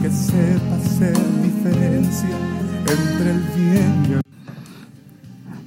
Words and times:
que 0.00 0.10
sepa 0.10 0.76
hacer 0.76 1.16
diferencia 1.42 2.28
entre 2.80 3.30
el 3.30 3.40
bien 3.56 4.04
y 4.08 4.12
el 4.12 4.20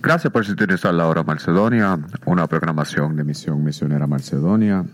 Gracias 0.02 0.32
por 0.32 0.46
sintonizar 0.46 0.94
la 0.94 1.08
hora 1.08 1.24
Macedonia, 1.24 2.00
una 2.26 2.48
programación 2.48 3.16
de 3.16 3.24
Misión 3.24 3.64
Misionera 3.64 4.08
Macedonia. 4.08 4.86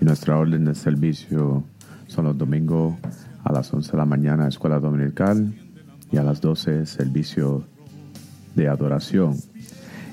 Y 0.00 0.04
nuestra 0.04 0.38
orden 0.38 0.64
de 0.64 0.74
servicio 0.74 1.64
son 2.06 2.24
los 2.24 2.38
domingos 2.38 2.94
a 3.44 3.52
las 3.52 3.72
11 3.72 3.92
de 3.92 3.98
la 3.98 4.06
mañana, 4.06 4.48
escuela 4.48 4.80
dominical, 4.80 5.54
y 6.10 6.16
a 6.16 6.22
las 6.22 6.40
12, 6.40 6.86
servicio 6.86 7.64
de 8.54 8.68
adoración. 8.68 9.36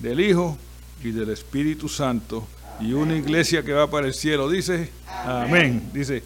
del 0.00 0.18
Hijo 0.18 0.58
y 1.04 1.12
del 1.12 1.30
Espíritu 1.30 1.88
Santo. 1.88 2.48
Y 2.80 2.94
una 2.94 3.14
iglesia 3.14 3.62
que 3.62 3.72
va 3.72 3.88
para 3.88 4.08
el 4.08 4.14
cielo. 4.14 4.50
Dice, 4.50 4.90
amén. 5.06 5.88
Dice, 5.94 6.24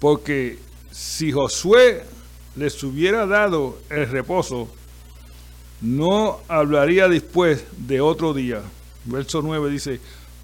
porque 0.00 0.58
si 0.90 1.30
Josué 1.30 2.02
les 2.56 2.82
hubiera 2.82 3.24
dado 3.24 3.78
el 3.88 4.08
reposo, 4.08 4.68
no 5.80 6.40
hablaría 6.48 7.06
después 7.06 7.62
de 7.76 8.00
otro 8.00 8.34
día. 8.34 8.62
Verso 9.04 9.42
9 9.42 9.70
dice, 9.70 10.00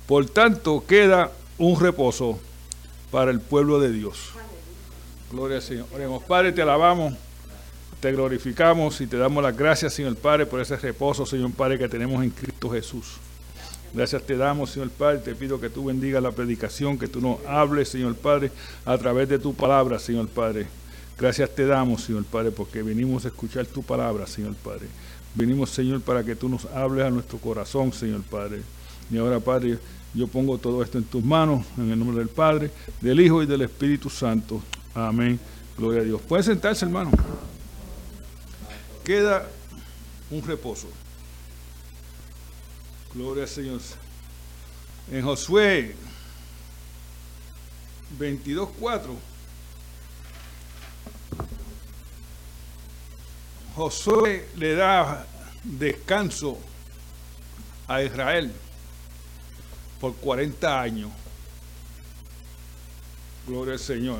por 0.06 0.26
tanto 0.26 0.84
queda 0.86 1.32
un 1.58 1.80
reposo 1.80 2.38
para 3.14 3.30
el 3.30 3.38
pueblo 3.38 3.78
de 3.78 3.92
Dios. 3.92 4.30
Gloria 5.30 5.58
al 5.58 5.62
Señor. 5.62 5.86
Oremos, 5.94 6.24
Padre, 6.24 6.50
te 6.50 6.62
alabamos, 6.62 7.14
te 8.00 8.10
glorificamos 8.10 9.00
y 9.00 9.06
te 9.06 9.16
damos 9.16 9.40
las 9.40 9.56
gracias, 9.56 9.94
Señor 9.94 10.16
Padre, 10.16 10.46
por 10.46 10.60
ese 10.60 10.76
reposo, 10.76 11.24
Señor 11.24 11.52
Padre, 11.52 11.78
que 11.78 11.88
tenemos 11.88 12.24
en 12.24 12.30
Cristo 12.30 12.68
Jesús. 12.70 13.18
Gracias 13.92 14.20
te 14.24 14.36
damos, 14.36 14.70
Señor 14.70 14.90
Padre. 14.90 15.18
Te 15.18 15.36
pido 15.36 15.60
que 15.60 15.70
tú 15.70 15.84
bendigas 15.84 16.20
la 16.24 16.32
predicación, 16.32 16.98
que 16.98 17.06
tú 17.06 17.20
nos 17.20 17.38
hables, 17.46 17.88
Señor 17.88 18.16
Padre, 18.16 18.50
a 18.84 18.98
través 18.98 19.28
de 19.28 19.38
tu 19.38 19.54
palabra, 19.54 20.00
Señor 20.00 20.26
Padre. 20.26 20.66
Gracias 21.16 21.54
te 21.54 21.66
damos, 21.66 22.02
Señor 22.02 22.24
Padre, 22.24 22.50
porque 22.50 22.82
venimos 22.82 23.24
a 23.26 23.28
escuchar 23.28 23.64
tu 23.66 23.84
palabra, 23.84 24.26
Señor 24.26 24.56
Padre. 24.56 24.88
Venimos, 25.36 25.70
Señor, 25.70 26.00
para 26.00 26.24
que 26.24 26.34
tú 26.34 26.48
nos 26.48 26.64
hables 26.64 27.04
a 27.04 27.10
nuestro 27.10 27.38
corazón, 27.38 27.92
Señor 27.92 28.22
Padre. 28.22 28.62
Y 29.08 29.18
ahora, 29.18 29.38
Padre, 29.38 29.78
yo 30.14 30.28
pongo 30.28 30.58
todo 30.58 30.82
esto 30.82 30.98
en 30.98 31.04
tus 31.04 31.24
manos, 31.24 31.66
en 31.76 31.90
el 31.90 31.98
nombre 31.98 32.18
del 32.18 32.28
Padre, 32.28 32.70
del 33.00 33.20
Hijo 33.20 33.42
y 33.42 33.46
del 33.46 33.62
Espíritu 33.62 34.08
Santo. 34.08 34.62
Amén. 34.94 35.40
Gloria 35.76 36.02
a 36.02 36.04
Dios. 36.04 36.22
Puede 36.22 36.44
sentarse, 36.44 36.84
hermano. 36.84 37.10
Queda 39.02 39.48
un 40.30 40.42
reposo. 40.42 40.86
Gloria 43.12 43.42
al 43.42 43.48
Señor. 43.48 43.80
En 45.10 45.22
Josué 45.22 45.96
22.4 48.18 49.00
Josué 53.74 54.48
le 54.56 54.74
da 54.74 55.26
descanso 55.64 56.58
a 57.88 58.02
Israel 58.02 58.52
por 60.04 60.14
40 60.16 60.82
años. 60.82 61.10
Gloria 63.46 63.72
al 63.72 63.78
Señor. 63.78 64.18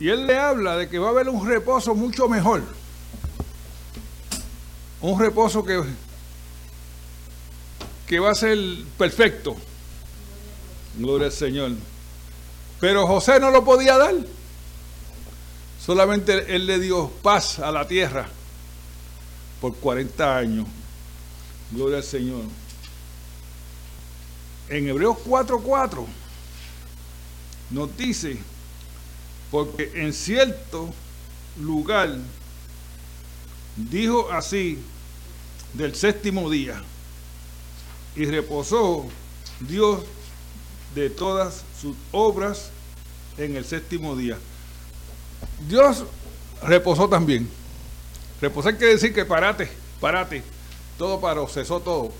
Y 0.00 0.08
él 0.08 0.26
le 0.26 0.38
habla 0.38 0.78
de 0.78 0.88
que 0.88 0.98
va 0.98 1.08
a 1.08 1.10
haber 1.10 1.28
un 1.28 1.46
reposo 1.46 1.94
mucho 1.94 2.30
mejor. 2.30 2.62
Un 5.02 5.20
reposo 5.20 5.62
que, 5.62 5.82
que 8.06 8.18
va 8.18 8.30
a 8.30 8.34
ser 8.34 8.56
perfecto. 8.96 9.54
Gloria 10.96 11.26
al 11.26 11.32
Señor. 11.34 11.72
Pero 12.80 13.06
José 13.06 13.38
no 13.38 13.50
lo 13.50 13.66
podía 13.66 13.98
dar. 13.98 14.14
Solamente 15.78 16.56
él 16.56 16.64
le 16.64 16.78
dio 16.78 17.10
paz 17.22 17.58
a 17.58 17.70
la 17.70 17.86
tierra 17.86 18.26
por 19.60 19.74
40 19.74 20.38
años. 20.38 20.66
Gloria 21.70 21.98
al 21.98 22.02
Señor. 22.02 22.44
En 24.68 24.86
Hebreos 24.86 25.16
4:4 25.24 26.06
nos 27.70 27.96
dice, 27.96 28.38
porque 29.50 29.90
en 29.94 30.12
cierto 30.12 30.92
lugar 31.60 32.16
dijo 33.76 34.30
así 34.30 34.78
del 35.74 35.94
séptimo 35.94 36.50
día, 36.50 36.82
y 38.16 38.24
reposó 38.24 39.06
Dios 39.60 40.00
de 40.94 41.10
todas 41.10 41.62
sus 41.80 41.96
obras 42.12 42.70
en 43.36 43.56
el 43.56 43.64
séptimo 43.64 44.16
día. 44.16 44.38
Dios 45.68 46.04
reposó 46.62 47.08
también. 47.08 47.48
Reposar 48.40 48.76
quiere 48.76 48.94
decir 48.94 49.14
que 49.14 49.24
parate, 49.24 49.70
parate. 50.00 50.42
Todo 50.96 51.20
paró, 51.20 51.46
cesó 51.48 51.80
todo. 51.80 52.12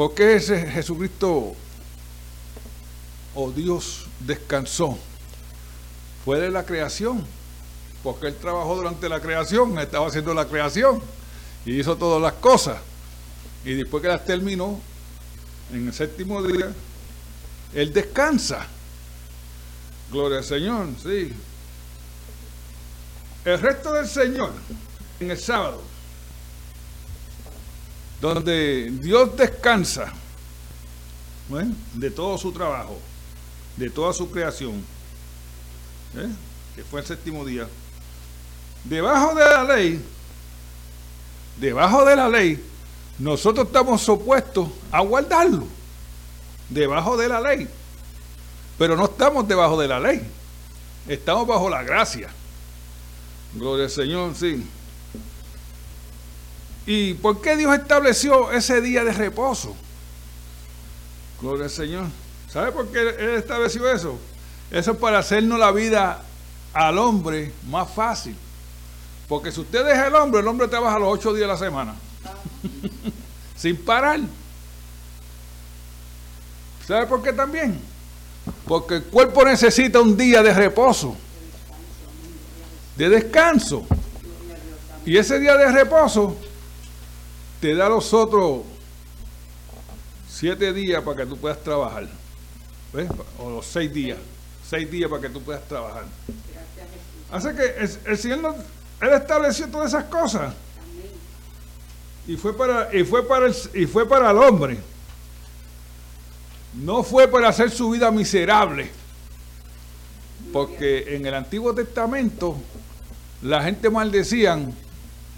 ¿Por 0.00 0.14
qué 0.14 0.36
ese 0.36 0.66
Jesucristo 0.66 1.30
o 1.34 1.56
oh 3.34 3.52
Dios 3.52 4.06
descansó? 4.20 4.96
Fue 6.24 6.40
de 6.40 6.48
la 6.50 6.64
creación. 6.64 7.22
Porque 8.02 8.28
Él 8.28 8.36
trabajó 8.36 8.76
durante 8.76 9.10
la 9.10 9.20
creación, 9.20 9.78
estaba 9.78 10.06
haciendo 10.06 10.32
la 10.32 10.48
creación 10.48 11.02
y 11.66 11.78
hizo 11.78 11.98
todas 11.98 12.22
las 12.22 12.32
cosas. 12.40 12.78
Y 13.62 13.74
después 13.74 14.00
que 14.00 14.08
las 14.08 14.24
terminó, 14.24 14.80
en 15.70 15.88
el 15.88 15.92
séptimo 15.92 16.42
día, 16.42 16.72
Él 17.74 17.92
descansa. 17.92 18.66
Gloria 20.10 20.38
al 20.38 20.44
Señor, 20.44 20.88
sí. 21.02 21.30
El 23.44 23.60
resto 23.60 23.92
del 23.92 24.08
Señor, 24.08 24.54
en 25.20 25.30
el 25.30 25.38
sábado, 25.38 25.82
donde 28.20 28.90
Dios 29.00 29.36
descansa 29.36 30.12
de 31.94 32.10
todo 32.10 32.38
su 32.38 32.52
trabajo, 32.52 32.98
de 33.76 33.90
toda 33.90 34.12
su 34.12 34.30
creación, 34.30 34.84
¿eh? 36.16 36.28
que 36.76 36.84
fue 36.84 37.00
el 37.00 37.06
séptimo 37.06 37.44
día, 37.44 37.66
debajo 38.84 39.34
de 39.34 39.44
la 39.44 39.64
ley, 39.64 40.04
debajo 41.58 42.04
de 42.04 42.16
la 42.16 42.28
ley, 42.28 42.64
nosotros 43.18 43.66
estamos 43.66 44.00
supuestos 44.00 44.68
a 44.92 45.00
guardarlo, 45.00 45.66
debajo 46.68 47.16
de 47.16 47.28
la 47.28 47.40
ley. 47.40 47.68
Pero 48.78 48.96
no 48.96 49.04
estamos 49.04 49.46
debajo 49.46 49.78
de 49.78 49.88
la 49.88 50.00
ley. 50.00 50.22
Estamos 51.06 51.46
bajo 51.46 51.68
la 51.68 51.82
gracia. 51.82 52.30
Gloria 53.54 53.84
al 53.84 53.90
Señor, 53.90 54.34
sí. 54.34 54.64
¿Y 56.86 57.14
por 57.14 57.40
qué 57.40 57.56
Dios 57.56 57.74
estableció 57.74 58.50
ese 58.52 58.80
día 58.80 59.04
de 59.04 59.12
reposo? 59.12 59.76
Gloria 61.40 61.64
al 61.64 61.70
Señor. 61.70 62.06
¿Sabe 62.50 62.72
por 62.72 62.88
qué 62.88 63.00
Él 63.00 63.34
estableció 63.36 63.90
eso? 63.90 64.18
Eso 64.70 64.92
es 64.92 64.96
para 64.98 65.18
hacernos 65.18 65.58
la 65.58 65.72
vida 65.72 66.22
al 66.72 66.98
hombre 66.98 67.52
más 67.68 67.90
fácil. 67.90 68.36
Porque 69.28 69.52
si 69.52 69.60
usted 69.60 69.84
deja 69.84 70.08
el 70.08 70.14
hombre, 70.14 70.40
el 70.40 70.48
hombre 70.48 70.68
trabaja 70.68 70.98
los 70.98 71.08
ocho 71.08 71.32
días 71.32 71.42
de 71.42 71.52
la 71.52 71.56
semana. 71.56 71.94
Sin 73.56 73.76
parar. 73.76 74.20
¿Sabe 76.86 77.06
por 77.06 77.22
qué 77.22 77.32
también? 77.32 77.80
Porque 78.66 78.96
el 78.96 79.04
cuerpo 79.04 79.44
necesita 79.44 80.00
un 80.00 80.16
día 80.16 80.42
de 80.42 80.52
reposo, 80.52 81.16
de 82.96 83.08
descanso. 83.08 83.86
Y 85.04 85.16
ese 85.16 85.38
día 85.38 85.56
de 85.56 85.70
reposo 85.70 86.36
te 87.60 87.74
da 87.74 87.88
los 87.88 88.12
otros 88.14 88.62
siete 90.28 90.72
días 90.72 91.02
para 91.02 91.18
que 91.18 91.26
tú 91.26 91.36
puedas 91.36 91.62
trabajar. 91.62 92.08
¿Ves? 92.92 93.08
O 93.38 93.50
los 93.50 93.66
seis 93.66 93.92
días. 93.92 94.18
Seis 94.68 94.90
días 94.90 95.10
para 95.10 95.22
que 95.22 95.28
tú 95.28 95.42
puedas 95.42 95.66
trabajar. 95.68 96.04
Así 97.30 97.48
que 97.48 98.08
el, 98.10 98.18
Señor 98.18 98.56
Él 99.00 99.12
estableció 99.12 99.68
todas 99.68 99.88
esas 99.88 100.04
cosas. 100.04 100.54
Y 102.26 102.36
fue 102.36 102.56
para, 102.56 102.94
y 102.94 103.04
fue 103.04 103.26
para 103.26 103.48
y 103.48 103.86
fue 103.86 104.08
para 104.08 104.30
el 104.30 104.38
hombre 104.38 104.78
no 106.74 107.02
fue 107.02 107.28
para 107.28 107.48
hacer 107.48 107.70
su 107.70 107.90
vida 107.90 108.10
miserable, 108.10 108.90
porque 110.52 111.16
en 111.16 111.26
el 111.26 111.34
Antiguo 111.34 111.74
Testamento 111.74 112.56
la 113.42 113.62
gente 113.62 113.90
maldecían 113.90 114.72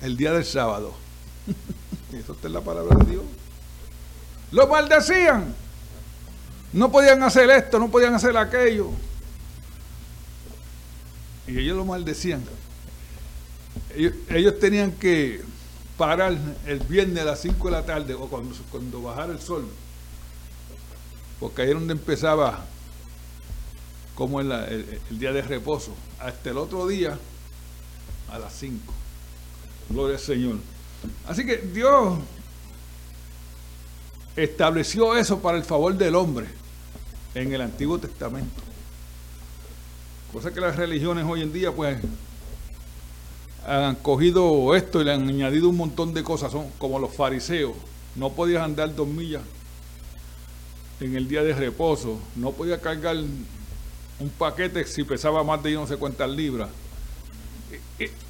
el 0.02 0.16
día 0.16 0.32
del 0.32 0.44
sábado. 0.44 0.94
Eso 2.12 2.36
es 2.42 2.50
la 2.50 2.60
palabra 2.60 2.96
de 2.96 3.10
Dios. 3.10 3.24
Lo 4.50 4.66
maldecían. 4.66 5.54
No 6.72 6.90
podían 6.90 7.22
hacer 7.22 7.50
esto, 7.50 7.78
no 7.78 7.90
podían 7.90 8.14
hacer 8.14 8.36
aquello. 8.36 8.90
Y 11.46 11.58
ellos 11.58 11.76
lo 11.76 11.84
maldecían. 11.84 12.42
Ellos, 13.94 14.58
tenían 14.58 14.92
que 14.92 15.42
parar 15.96 16.36
el 16.66 16.78
viernes 16.80 17.22
a 17.22 17.26
las 17.26 17.40
5 17.40 17.66
de 17.66 17.72
la 17.72 17.84
tarde 17.84 18.14
o 18.14 18.28
cuando, 18.28 18.54
cuando 18.70 19.02
bajara 19.02 19.32
el 19.32 19.40
sol 19.40 19.68
porque 21.42 21.62
ahí 21.62 21.68
es 21.70 21.74
donde 21.74 21.94
empezaba 21.94 22.64
como 24.14 24.40
el, 24.40 24.52
el, 24.52 25.18
día 25.18 25.32
de 25.32 25.42
reposo, 25.42 25.92
hasta 26.20 26.50
el 26.50 26.56
otro 26.56 26.86
día 26.86 27.18
a 28.30 28.38
las 28.38 28.52
5. 28.52 28.80
Gloria 29.90 30.18
al 30.18 30.22
Señor. 30.22 30.58
Así 31.26 31.44
que 31.44 31.56
Dios 31.56 32.18
estableció 34.36 35.16
eso 35.16 35.40
para 35.40 35.58
el 35.58 35.64
favor 35.64 35.94
del 35.94 36.14
hombre 36.14 36.46
en 37.34 37.52
el 37.52 37.60
Antiguo 37.60 37.98
Testamento. 37.98 38.62
Cosa 40.32 40.52
que 40.52 40.60
las 40.60 40.76
religiones 40.76 41.24
hoy 41.28 41.42
en 41.42 41.52
día 41.52 41.72
pues 41.72 41.98
han 43.66 43.96
cogido 43.96 44.74
esto 44.74 45.00
y 45.00 45.04
le 45.04 45.12
han 45.12 45.28
añadido 45.28 45.68
un 45.68 45.76
montón 45.76 46.14
de 46.14 46.22
cosas, 46.22 46.52
son 46.52 46.70
como 46.78 46.98
los 46.98 47.14
fariseos. 47.14 47.74
No 48.16 48.32
podías 48.32 48.62
andar 48.62 48.94
dos 48.94 49.06
millas 49.06 49.42
en 51.00 51.16
el 51.16 51.28
día 51.28 51.42
de 51.42 51.54
reposo. 51.54 52.18
No 52.36 52.52
podía 52.52 52.80
cargar 52.80 53.16
un 53.16 54.28
paquete 54.30 54.84
si 54.84 55.04
pesaba 55.04 55.42
más 55.44 55.62
de 55.62 55.72
no 55.72 55.86
sé 55.86 55.96
cuántas 55.96 56.30
libras. 56.30 56.70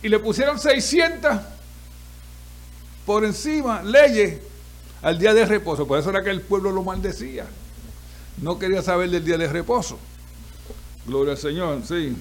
Y, 0.02 0.08
le 0.08 0.18
pusieron 0.18 0.58
600 0.58 1.32
por 3.06 3.24
encima, 3.24 3.82
leyes, 3.82 4.40
al 5.02 5.18
día 5.18 5.34
de 5.34 5.44
reposo. 5.46 5.86
Por 5.86 5.98
eso 5.98 6.10
era 6.10 6.22
que 6.22 6.30
el 6.30 6.42
pueblo 6.42 6.70
lo 6.70 6.82
maldecía. 6.82 7.46
No 8.40 8.58
quería 8.58 8.82
saber 8.82 9.10
del 9.10 9.24
día 9.24 9.38
de 9.38 9.48
reposo. 9.48 9.98
Gloria 11.06 11.32
al 11.32 11.38
Señor, 11.38 11.82
sí. 11.86 12.16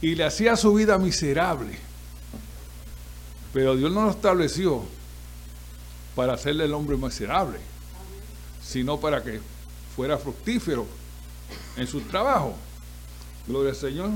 Y 0.00 0.14
le 0.14 0.24
hacía 0.24 0.56
su 0.56 0.74
vida 0.74 0.98
miserable. 0.98 1.78
Pero 3.52 3.76
Dios 3.76 3.92
no 3.92 4.04
lo 4.04 4.10
estableció 4.10 4.82
para 6.14 6.34
hacerle 6.34 6.64
el 6.64 6.74
hombre 6.74 6.96
miserable 6.96 7.58
sino 8.68 9.00
para 9.00 9.22
que 9.22 9.40
fuera 9.96 10.18
fructífero 10.18 10.86
en 11.76 11.86
su 11.86 12.02
trabajo. 12.02 12.54
Gloria 13.46 13.70
al 13.70 13.76
Señor. 13.76 14.10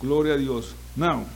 Gloria 0.00 0.34
a 0.34 0.36
Dios. 0.36 0.74
Now, 0.94 1.26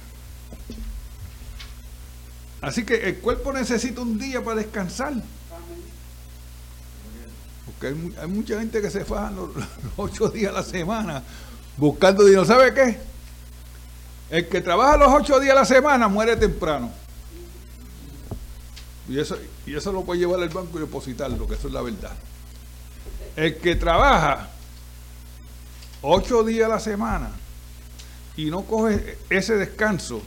Así 2.61 2.85
que 2.85 3.09
el 3.09 3.19
cuerpo 3.19 3.53
necesita 3.53 4.01
un 4.01 4.19
día 4.19 4.43
para 4.43 4.57
descansar. 4.57 5.15
Porque 7.67 7.95
hay, 8.21 8.29
mucha 8.29 8.59
gente 8.59 8.81
que 8.81 8.91
se 8.91 9.05
faja 9.05 9.31
los, 9.33 9.51
ocho 9.97 10.29
días 10.29 10.51
a 10.51 10.57
la 10.57 10.63
semana 10.65 11.23
buscando 11.77 12.25
dinero. 12.25 12.45
¿Sabe 12.45 12.75
qué? 12.75 12.99
El 14.31 14.49
que 14.49 14.61
trabaja 14.61 14.97
los 14.97 15.13
ocho 15.13 15.39
días 15.41 15.53
a 15.53 15.61
la 15.61 15.65
semana 15.65 16.09
muere 16.09 16.37
temprano. 16.37 16.91
Y 19.09 19.19
eso, 19.19 19.39
y 19.65 19.75
eso 19.75 19.91
lo 19.91 20.03
puede 20.05 20.21
llevar 20.21 20.43
al 20.43 20.51
banco 20.51 20.77
y 20.77 20.81
depositarlo, 20.81 21.49
que 21.49 21.55
eso 21.55 21.69
es 21.69 21.75
la 21.75 21.81
verdad. 21.81 22.13
El 23.37 23.57
que 23.57 23.75
trabaja 23.77 24.51
ocho 26.03 26.45
días 26.45 26.67
a 26.67 26.75
la 26.75 26.81
semana 26.81 27.31
y 28.37 28.51
no 28.51 28.63
coge 28.63 29.19
ese 29.31 29.57
descanso, 29.57 30.23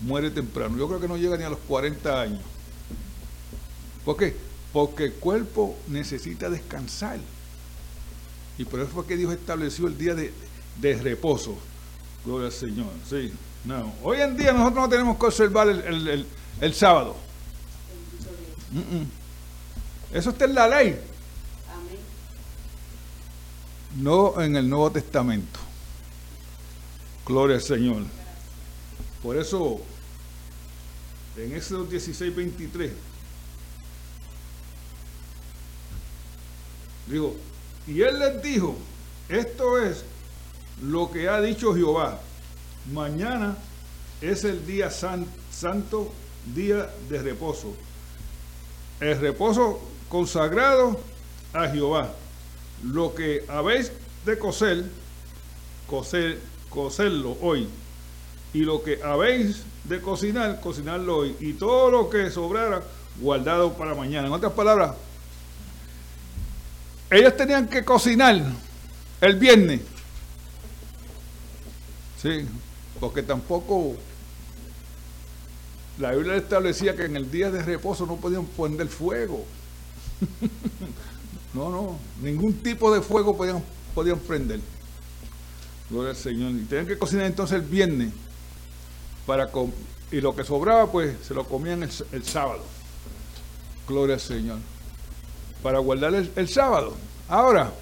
muere 0.00 0.30
temprano. 0.30 0.76
Yo 0.76 0.88
creo 0.88 1.00
que 1.00 1.08
no 1.08 1.16
llega 1.16 1.36
ni 1.36 1.44
a 1.44 1.50
los 1.50 1.58
40 1.60 2.20
años. 2.20 2.40
¿Por 4.04 4.16
qué? 4.16 4.36
Porque 4.72 5.04
el 5.04 5.14
cuerpo 5.14 5.76
necesita 5.88 6.48
descansar. 6.50 7.18
Y 8.58 8.64
por 8.64 8.80
eso 8.80 8.90
fue 8.90 9.06
que 9.06 9.16
Dios 9.16 9.32
estableció 9.32 9.86
el 9.86 9.98
día 9.98 10.14
de, 10.14 10.32
reposo. 11.02 11.56
Gloria 12.24 12.46
al 12.46 12.52
Señor. 12.52 12.90
Sí. 13.08 13.32
No. 13.64 13.92
Hoy 14.02 14.20
en 14.20 14.36
día 14.36 14.52
nosotros 14.52 14.84
no 14.84 14.88
tenemos 14.88 15.18
que 15.18 15.26
observar 15.26 15.68
el, 15.68 16.74
sábado. 16.74 17.16
Eso 20.12 20.30
está 20.30 20.44
en 20.44 20.54
la 20.54 20.68
ley. 20.68 20.98
No 23.96 24.40
en 24.40 24.56
el 24.56 24.68
Nuevo 24.68 24.90
Testamento. 24.90 25.58
Gloria 27.26 27.56
al 27.56 27.62
Señor. 27.62 28.02
Por 29.26 29.36
eso, 29.36 29.80
en 31.36 31.52
Éxodo 31.52 31.84
16, 31.84 32.36
23, 32.36 32.92
digo, 37.08 37.34
y 37.88 38.02
él 38.02 38.20
les 38.20 38.40
dijo, 38.40 38.76
esto 39.28 39.82
es 39.82 40.04
lo 40.80 41.10
que 41.10 41.28
ha 41.28 41.40
dicho 41.40 41.74
Jehová, 41.74 42.20
mañana 42.92 43.56
es 44.20 44.44
el 44.44 44.64
día 44.64 44.92
santo, 44.92 46.12
día 46.54 46.88
de 47.08 47.20
reposo, 47.20 47.74
el 49.00 49.18
reposo 49.18 49.80
consagrado 50.08 51.00
a 51.52 51.66
Jehová, 51.66 52.14
lo 52.84 53.12
que 53.12 53.44
habéis 53.48 53.90
de 54.24 54.38
coser, 54.38 54.84
coser, 55.88 56.38
coserlo 56.70 57.36
hoy 57.42 57.68
y 58.52 58.60
lo 58.60 58.82
que 58.82 59.02
habéis 59.02 59.64
de 59.84 60.00
cocinar, 60.00 60.60
cocinarlo 60.60 61.18
hoy, 61.18 61.36
y 61.40 61.52
todo 61.52 61.90
lo 61.90 62.10
que 62.10 62.30
sobrara, 62.30 62.82
guardado 63.20 63.74
para 63.74 63.94
mañana. 63.94 64.26
En 64.26 64.32
otras 64.32 64.52
palabras, 64.52 64.92
ellos 67.10 67.36
tenían 67.36 67.68
que 67.68 67.84
cocinar 67.84 68.42
el 69.20 69.36
viernes. 69.36 69.80
Sí, 72.20 72.46
porque 72.98 73.22
tampoco 73.22 73.96
la 75.98 76.12
Biblia 76.12 76.36
establecía 76.36 76.96
que 76.96 77.04
en 77.04 77.16
el 77.16 77.30
día 77.30 77.50
de 77.50 77.62
reposo 77.62 78.06
no 78.06 78.16
podían 78.16 78.44
poner 78.44 78.88
fuego. 78.88 79.44
no, 81.54 81.70
no, 81.70 81.98
ningún 82.22 82.54
tipo 82.54 82.92
de 82.92 83.00
fuego 83.00 83.36
podían, 83.36 83.62
podían 83.94 84.18
prender. 84.18 84.60
Gloria 85.88 86.10
al 86.10 86.16
Señor. 86.16 86.50
Y 86.52 86.64
tenían 86.64 86.86
que 86.86 86.98
cocinar 86.98 87.26
entonces 87.26 87.56
el 87.60 87.62
viernes 87.62 88.12
para 89.26 89.50
y 90.10 90.20
lo 90.20 90.34
que 90.34 90.44
sobraba 90.44 90.90
pues 90.90 91.16
se 91.26 91.34
lo 91.34 91.44
comían 91.44 91.82
el, 91.82 92.24
sábado. 92.24 92.62
Gloria 93.88 94.14
al 94.14 94.20
Señor. 94.20 94.58
Para 95.62 95.80
guardar 95.80 96.14
el, 96.14 96.48
sábado. 96.48 96.94
Ahora, 97.28 97.72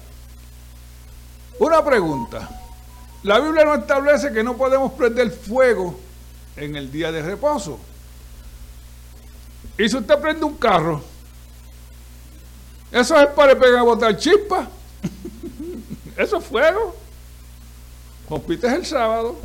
una 1.59 1.85
pregunta. 1.85 2.49
La 3.23 3.39
Biblia 3.39 3.63
no 3.63 3.75
establece 3.75 4.31
que 4.31 4.43
no 4.43 4.57
podemos 4.57 4.91
prender 4.93 5.31
fuego 5.31 5.99
en 6.55 6.75
el 6.75 6.91
día 6.91 7.11
de 7.11 7.21
reposo. 7.21 7.79
Y 9.77 9.87
si 9.87 9.97
usted 9.97 10.19
prende 10.19 10.45
un 10.45 10.55
carro, 10.55 11.01
eso 12.91 13.19
es 13.19 13.27
para 13.27 13.57
pegar 13.57 13.79
a 13.79 13.83
botar 13.83 14.17
chispa. 14.17 14.67
eso 16.17 16.37
es 16.37 16.45
fuego. 16.45 16.95
Compite 18.27 18.67
el 18.67 18.85
sábado. 18.85 19.37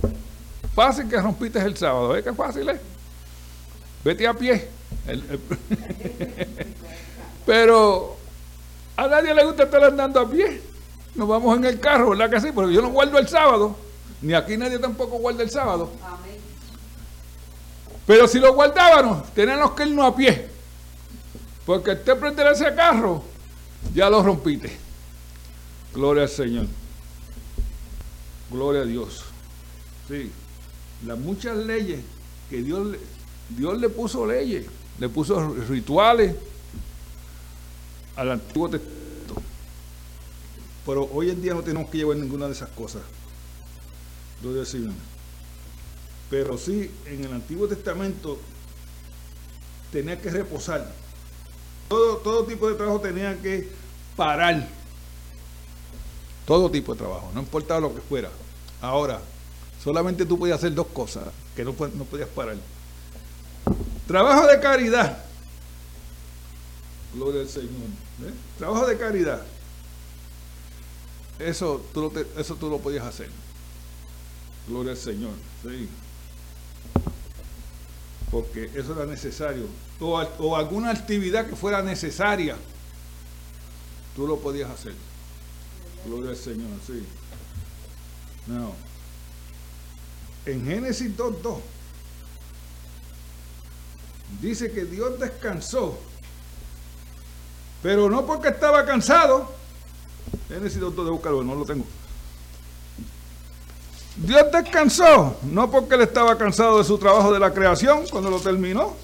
Fácil 0.75 1.09
que 1.09 1.21
rompiste 1.21 1.59
el 1.59 1.77
sábado. 1.77 2.11
¿Ves 2.11 2.25
qué 2.25 2.33
fácil 2.33 2.69
es? 2.69 2.81
Vete 4.05 4.27
a 4.27 4.35
pie. 4.35 4.69
Pero 7.47 8.17
a 8.97 9.07
nadie 9.09 9.35
le 9.35 9.45
gusta 9.45 9.65
estar 9.65 9.83
andando 9.85 10.21
a 10.21 10.31
pie. 10.31 10.63
Nos 11.15 11.29
vamos 11.29 11.57
en 11.57 11.65
el 11.65 11.81
carro, 11.81 12.11
¿verdad 12.11 12.31
que 12.31 12.41
sí? 12.41 12.53
Porque 12.55 12.73
yo 12.73 12.83
no 12.83 12.91
guardo 12.91 13.19
el 13.19 13.29
sábado. 13.29 13.77
Ni 14.23 14.33
aquí 14.33 14.57
nadie 14.57 14.79
tampoco 14.79 15.19
guarda 15.19 15.43
el 15.43 15.51
sábado. 15.51 15.91
Pero 18.07 18.29
si 18.29 18.39
lo 18.39 18.55
guardábamos, 18.55 19.33
tenemos 19.35 19.73
que 19.73 19.87
irnos 19.87 20.13
a 20.13 20.17
pie. 20.17 20.49
Porque 21.67 21.93
usted 21.93 22.17
prender 22.19 22.47
ese 22.49 22.75
carro, 22.75 23.23
ya 23.93 24.09
lo 24.09 24.23
rompiste. 24.23 24.77
Gloria 25.93 26.25
al 26.25 26.29
Señor. 26.29 26.67
Gloria 28.51 28.83
a 28.83 28.85
Dios. 28.85 29.25
Sí 30.09 30.31
las 31.07 31.19
muchas 31.19 31.57
leyes 31.57 32.01
que 32.49 32.63
Dios, 32.63 32.97
Dios 33.49 33.79
le 33.79 33.89
puso 33.89 34.27
leyes, 34.27 34.67
le 34.99 35.09
puso 35.09 35.55
rituales 35.69 36.35
al 38.17 38.33
Antiguo 38.33 38.69
Testamento. 38.69 39.01
Pero 40.85 41.09
hoy 41.13 41.31
en 41.31 41.41
día 41.41 41.55
no 41.55 41.63
tenemos 41.63 41.91
que 41.91 41.99
llevar 41.99 42.17
ninguna 42.17 42.47
de 42.47 42.53
esas 42.53 42.71
cosas. 42.71 43.03
Lo 44.43 44.53
decimos. 44.53 44.95
Pero 46.29 46.57
sí, 46.59 46.91
en 47.07 47.25
el 47.25 47.33
Antiguo 47.33 47.67
Testamento 47.67 48.39
tenía 49.93 50.21
que 50.21 50.31
reposar. 50.31 50.93
Todo, 51.89 52.19
todo 52.19 52.45
tipo 52.45 52.69
de 52.69 52.77
trabajo 52.77 53.01
tenía 53.01 53.41
que 53.41 53.69
parar. 54.17 54.69
Todo 56.47 56.71
tipo 56.71 56.93
de 56.93 56.99
trabajo, 56.99 57.31
no 57.35 57.41
importaba 57.41 57.81
lo 57.81 57.95
que 57.95 58.01
fuera. 58.01 58.31
Ahora, 58.81 59.21
Solamente 59.83 60.27
tú 60.27 60.39
podías 60.39 60.59
hacer 60.59 60.75
dos 60.75 60.89
cosas 60.89 61.25
que 61.57 61.65
no, 61.65 61.75
no 61.95 62.05
podías 62.05 62.29
parar. 62.29 62.57
Trabajo 64.07 64.47
de 64.47 64.61
caridad. 64.61 65.25
Gloria 67.15 67.41
al 67.41 67.49
Señor. 67.49 67.71
Trabajo 68.59 68.87
de 68.87 68.99
caridad. 68.99 69.43
Eso 71.39 71.83
tú, 71.95 72.03
lo 72.03 72.41
eso 72.41 72.57
tú 72.57 72.69
lo 72.69 72.79
podías 72.79 73.07
hacer. 73.07 73.31
Gloria 74.69 74.93
al 74.93 74.99
Señor. 74.99 75.33
Sí. 75.63 75.89
Porque 78.31 78.71
eso 78.75 78.93
era 78.93 79.07
necesario. 79.07 79.65
O, 79.99 80.21
o 80.39 80.57
alguna 80.57 80.91
actividad 80.91 81.49
que 81.49 81.57
fuera 81.57 81.83
necesaria. 81.83 82.57
Tú 84.15 84.27
lo 84.27 84.39
podías 84.39 84.71
hacer. 84.71 84.93
Gloria 86.05 86.31
al 86.31 86.37
Señor. 86.37 86.69
Sí. 86.87 87.03
No 88.47 88.90
en 90.47 90.65
Génesis 90.65 91.17
2.2 91.17 91.59
dice 94.41 94.71
que 94.71 94.85
Dios 94.85 95.19
descansó, 95.19 95.99
pero 97.83 98.09
no 98.09 98.25
porque 98.27 98.49
estaba 98.49 98.85
cansado. 98.85 99.49
Génesis 100.49 100.81
2.2 100.81 101.05
de 101.05 101.11
buscarlo, 101.11 101.43
no 101.43 101.55
lo 101.55 101.65
tengo. 101.65 101.85
Dios 104.17 104.47
descansó, 104.53 105.37
no 105.43 105.71
porque 105.71 105.95
él 105.95 106.03
estaba 106.03 106.37
cansado 106.37 106.79
de 106.79 106.85
su 106.85 106.99
trabajo 106.99 107.33
de 107.33 107.39
la 107.39 107.53
creación 107.53 108.05
cuando 108.11 108.31
lo 108.31 108.41
terminó. 108.41 108.95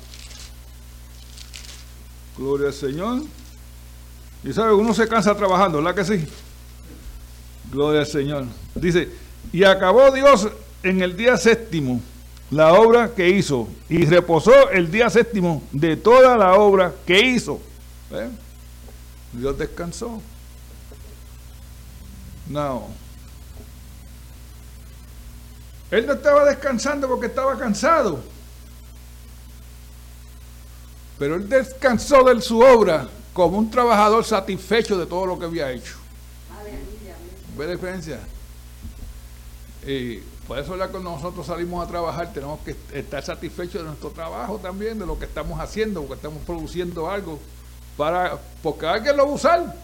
Gloria 2.36 2.68
al 2.68 2.74
Señor. 2.74 3.22
Y 4.44 4.52
sabe, 4.52 4.74
uno 4.74 4.92
se 4.92 5.08
cansa 5.08 5.34
trabajando, 5.34 5.82
¿verdad 5.82 5.94
que 5.94 6.04
sí? 6.04 6.28
Gloria 7.72 8.00
al 8.00 8.06
Señor. 8.06 8.44
Dice, 8.74 9.08
y 9.52 9.64
acabó 9.64 10.10
Dios 10.10 10.48
en 10.82 11.02
el 11.02 11.16
día 11.16 11.36
séptimo 11.36 12.00
la 12.50 12.74
obra 12.74 13.12
que 13.14 13.28
hizo 13.28 13.68
y 13.88 14.04
reposó 14.04 14.70
el 14.70 14.90
día 14.90 15.10
séptimo 15.10 15.62
de 15.72 15.96
toda 15.96 16.36
la 16.36 16.54
obra 16.54 16.94
que 17.04 17.18
hizo. 17.20 17.60
Dios 19.32 19.58
descansó. 19.58 20.20
No. 22.48 22.88
Él 25.90 26.06
no 26.06 26.14
estaba 26.14 26.44
descansando 26.44 27.08
porque 27.08 27.26
estaba 27.26 27.58
cansado. 27.58 28.20
Pero 31.18 31.36
él 31.36 31.48
descansó 31.48 32.22
de 32.24 32.40
su 32.40 32.60
obra 32.60 33.08
como 33.32 33.58
un 33.58 33.70
trabajador 33.70 34.24
satisfecho 34.24 34.96
de 34.98 35.06
todo 35.06 35.26
lo 35.26 35.38
que 35.38 35.46
había 35.46 35.70
hecho. 35.70 35.94
¿Ve 37.56 37.66
la 37.66 37.72
diferencia? 37.72 38.20
Y 39.84 40.18
por 40.46 40.58
eso 40.58 40.76
ya 40.76 40.88
cuando 40.88 41.10
nosotros 41.10 41.46
salimos 41.46 41.84
a 41.84 41.88
trabajar 41.88 42.32
tenemos 42.32 42.60
que 42.60 42.76
estar 42.92 43.22
satisfechos 43.22 43.82
de 43.82 43.88
nuestro 43.88 44.10
trabajo 44.10 44.58
también, 44.58 44.98
de 44.98 45.06
lo 45.06 45.18
que 45.18 45.24
estamos 45.24 45.58
haciendo, 45.60 46.02
porque 46.02 46.14
estamos 46.14 46.42
produciendo 46.44 47.10
algo, 47.10 47.40
para 47.96 48.38
porque 48.62 48.86
alguien 48.86 49.16
lo 49.16 49.26
va 49.26 49.32
a 49.32 49.34
usar. 49.34 49.76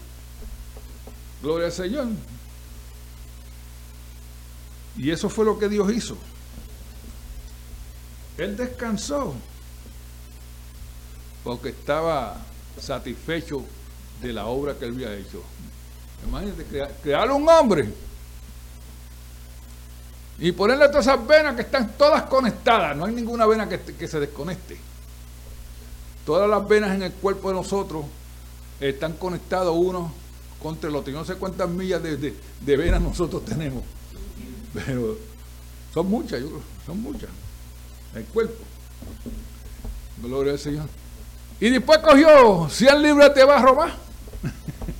Gloria 1.41 1.67
al 1.67 1.73
Señor. 1.73 2.07
Y 4.95 5.11
eso 5.11 5.29
fue 5.29 5.45
lo 5.45 5.57
que 5.57 5.67
Dios 5.67 5.91
hizo. 5.91 6.17
Él 8.37 8.55
descansó 8.55 9.35
porque 11.43 11.69
estaba 11.69 12.37
satisfecho 12.79 13.63
de 14.21 14.33
la 14.33 14.45
obra 14.45 14.75
que 14.75 14.85
él 14.85 14.93
había 14.93 15.13
hecho. 15.15 15.43
Imagínate, 16.25 16.65
crear, 17.03 17.31
un 17.31 17.47
hombre 17.49 17.89
y 20.39 20.51
ponerle 20.51 20.87
todas 20.87 21.07
esas 21.07 21.25
venas 21.25 21.55
que 21.55 21.61
están 21.61 21.93
todas 21.97 22.23
conectadas. 22.23 22.95
No 22.97 23.05
hay 23.05 23.13
ninguna 23.13 23.45
vena 23.45 23.69
que, 23.69 24.07
se 24.07 24.19
desconecte. 24.19 24.77
Todas 26.25 26.49
las 26.49 26.67
venas 26.67 26.95
en 26.95 27.03
el 27.03 27.11
cuerpo 27.11 27.49
de 27.49 27.55
nosotros 27.55 28.05
están 28.79 29.13
conectados 29.13 29.75
uno 29.77 30.11
contra 30.61 30.89
el 30.89 30.95
otro. 30.95 31.11
Y 31.11 31.15
no 31.15 31.25
sé 31.25 31.35
cuántas 31.35 31.69
millas 31.69 32.01
de, 32.01 32.17
de 32.17 32.77
venas 32.77 33.01
nosotros 33.01 33.45
tenemos. 33.45 33.83
Pero 34.73 35.17
son 35.93 36.07
muchas, 36.07 36.41
yo 36.41 36.47
creo, 36.47 36.61
son 36.85 37.01
muchas. 37.01 37.29
El 38.15 38.25
cuerpo. 38.25 38.63
Gloria 40.21 40.53
al 40.53 40.59
Señor. 40.59 40.87
Y 41.59 41.69
después 41.69 41.99
cogió 41.99 42.67
100 42.69 43.01
libras 43.01 43.35
de 43.35 43.43
barro 43.43 43.75
más. 43.75 43.93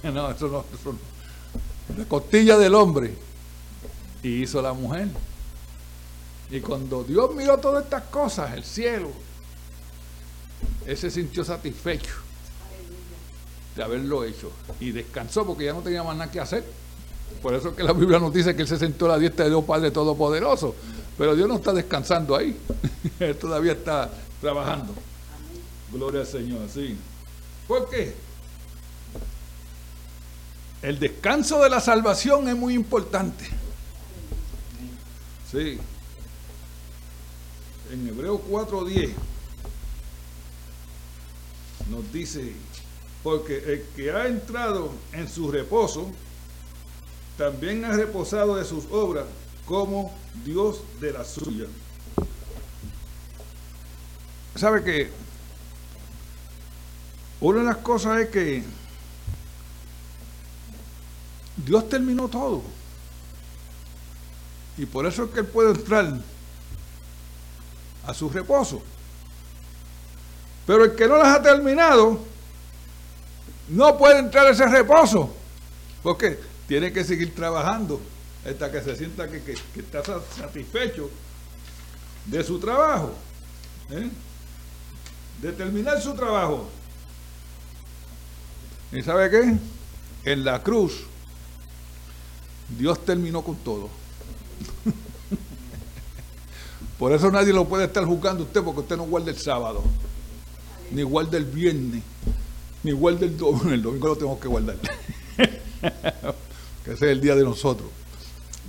no, 0.03 0.31
eso 0.31 0.47
no, 0.47 0.65
eso 0.73 0.93
no. 0.93 1.97
La 1.97 2.05
costilla 2.05 2.57
del 2.57 2.75
hombre. 2.75 3.15
Y 4.23 4.43
hizo 4.43 4.61
la 4.61 4.73
mujer. 4.73 5.09
Y 6.49 6.59
cuando 6.61 7.03
Dios 7.03 7.35
miró 7.35 7.57
todas 7.57 7.83
estas 7.83 8.03
cosas, 8.03 8.53
el 8.53 8.63
cielo, 8.63 9.11
él 10.85 10.97
se 10.97 11.11
sintió 11.11 11.43
satisfecho 11.43 12.13
de 13.75 13.83
haberlo 13.83 14.23
hecho. 14.23 14.51
Y 14.79 14.91
descansó 14.91 15.45
porque 15.45 15.65
ya 15.65 15.73
no 15.73 15.81
tenía 15.81 16.03
más 16.03 16.15
nada 16.15 16.31
que 16.31 16.39
hacer. 16.39 16.63
Por 17.41 17.53
eso 17.53 17.69
es 17.69 17.75
que 17.75 17.83
la 17.83 17.93
Biblia 17.93 18.19
nos 18.19 18.33
dice 18.33 18.55
que 18.55 18.61
él 18.61 18.67
se 18.67 18.77
sentó 18.77 19.05
a 19.05 19.09
la 19.09 19.17
diestra 19.17 19.45
de 19.45 19.51
Dios 19.51 19.65
Padre 19.65 19.91
Todopoderoso. 19.91 20.75
Pero 21.17 21.35
Dios 21.35 21.47
no 21.47 21.55
está 21.55 21.73
descansando 21.73 22.35
ahí. 22.35 22.57
él 23.19 23.35
todavía 23.37 23.73
está 23.73 24.09
trabajando. 24.41 24.93
Gloria 25.91 26.21
al 26.21 26.27
Señor, 26.27 26.61
sí. 26.73 26.97
¿Por 27.67 27.89
qué? 27.89 28.13
El 30.81 30.99
descanso 30.99 31.61
de 31.61 31.69
la 31.69 31.79
salvación 31.79 32.47
es 32.47 32.55
muy 32.55 32.73
importante. 32.73 33.45
Sí. 35.53 35.77
En 37.91 38.07
Hebreo 38.07 38.41
4:10 38.41 39.11
nos 41.91 42.11
dice, 42.11 42.53
porque 43.21 43.57
el 43.59 43.83
que 43.95 44.11
ha 44.11 44.27
entrado 44.27 44.91
en 45.11 45.29
su 45.29 45.51
reposo, 45.51 46.09
también 47.37 47.85
ha 47.85 47.93
reposado 47.93 48.55
de 48.55 48.65
sus 48.65 48.85
obras 48.89 49.25
como 49.65 50.11
Dios 50.43 50.81
de 50.99 51.13
la 51.13 51.23
suya. 51.23 51.65
¿Sabe 54.55 54.83
que 54.83 55.09
una 57.41 57.59
de 57.59 57.65
las 57.65 57.77
cosas 57.77 58.21
es 58.21 58.29
que 58.29 58.63
Dios 61.57 61.87
terminó 61.89 62.27
todo. 62.27 62.63
Y 64.77 64.85
por 64.85 65.05
eso 65.05 65.25
es 65.25 65.31
que 65.31 65.41
Él 65.41 65.45
puede 65.45 65.71
entrar 65.71 66.19
a 68.05 68.13
su 68.13 68.29
reposo. 68.29 68.81
Pero 70.65 70.85
el 70.85 70.95
que 70.95 71.07
no 71.07 71.17
las 71.17 71.37
ha 71.37 71.41
terminado, 71.41 72.19
no 73.69 73.97
puede 73.97 74.19
entrar 74.19 74.47
a 74.47 74.51
ese 74.51 74.65
reposo. 74.67 75.33
Porque 76.01 76.39
tiene 76.67 76.91
que 76.91 77.03
seguir 77.03 77.33
trabajando 77.35 78.01
hasta 78.45 78.71
que 78.71 78.81
se 78.81 78.95
sienta 78.95 79.27
que, 79.27 79.55
está 79.75 80.03
satisfecho 80.35 81.09
de 82.25 82.43
su 82.43 82.59
trabajo. 82.59 83.13
¿eh? 83.91 84.09
De 85.41 85.51
terminar 85.51 86.01
su 86.01 86.13
trabajo. 86.13 86.69
¿Y 88.91 89.01
sabe 89.01 89.29
qué? 89.29 89.57
En 90.31 90.45
la 90.45 90.61
cruz, 90.61 91.03
Dios 92.77 93.03
terminó 93.03 93.41
con 93.41 93.55
todo. 93.57 93.89
Por 96.99 97.11
eso 97.11 97.29
nadie 97.31 97.51
lo 97.51 97.67
puede 97.67 97.85
estar 97.85 98.05
juzgando 98.05 98.43
usted 98.43 98.61
porque 98.63 98.81
usted 98.81 98.97
no 98.97 99.03
guarda 99.03 99.31
el 99.31 99.37
sábado, 99.37 99.83
ni 100.91 101.03
guarda 101.03 101.37
el 101.37 101.45
viernes, 101.45 102.03
ni 102.83 102.91
guarda 102.91 103.25
el 103.25 103.37
domingo. 103.37 103.71
El 103.71 103.81
domingo 103.81 104.07
lo 104.07 104.15
tenemos 104.15 104.39
que 104.39 104.47
guardar. 104.47 104.77
que 106.85 106.91
ese 106.91 106.93
es 106.93 107.01
el 107.11 107.19
día 107.19 107.35
de 107.35 107.43
nosotros. 107.43 107.89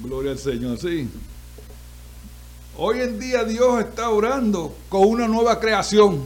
Gloria 0.02 0.33
al 0.33 0.38
Señor, 0.38 0.78
sí. 0.78 1.09
Hoy 2.76 3.00
en 3.00 3.20
día 3.20 3.44
Dios 3.44 3.80
está 3.80 4.11
orando 4.11 4.74
con 4.88 5.07
una 5.07 5.28
nueva 5.28 5.61
creación. 5.61 6.24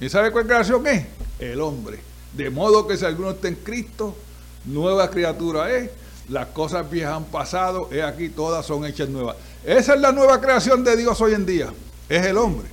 ¿Y 0.00 0.08
sabe 0.08 0.30
cuál 0.30 0.46
creación 0.46 0.86
es? 0.86 1.06
El 1.38 1.60
hombre. 1.60 1.98
De 2.32 2.48
modo 2.48 2.86
que 2.86 2.96
si 2.96 3.04
alguno 3.04 3.32
está 3.32 3.48
en 3.48 3.56
Cristo, 3.56 4.16
nueva 4.64 5.10
criatura 5.10 5.70
es. 5.74 5.90
Las 6.28 6.48
cosas 6.48 6.90
viejas 6.90 7.14
han 7.14 7.24
pasado, 7.24 7.88
es 7.92 8.02
aquí, 8.02 8.28
todas 8.28 8.66
son 8.66 8.84
hechas 8.84 9.08
nuevas. 9.08 9.36
Esa 9.64 9.94
es 9.94 10.00
la 10.00 10.12
nueva 10.12 10.40
creación 10.40 10.82
de 10.82 10.96
Dios 10.96 11.20
hoy 11.20 11.34
en 11.34 11.46
día. 11.46 11.72
Es 12.08 12.26
el 12.26 12.36
hombre. 12.36 12.68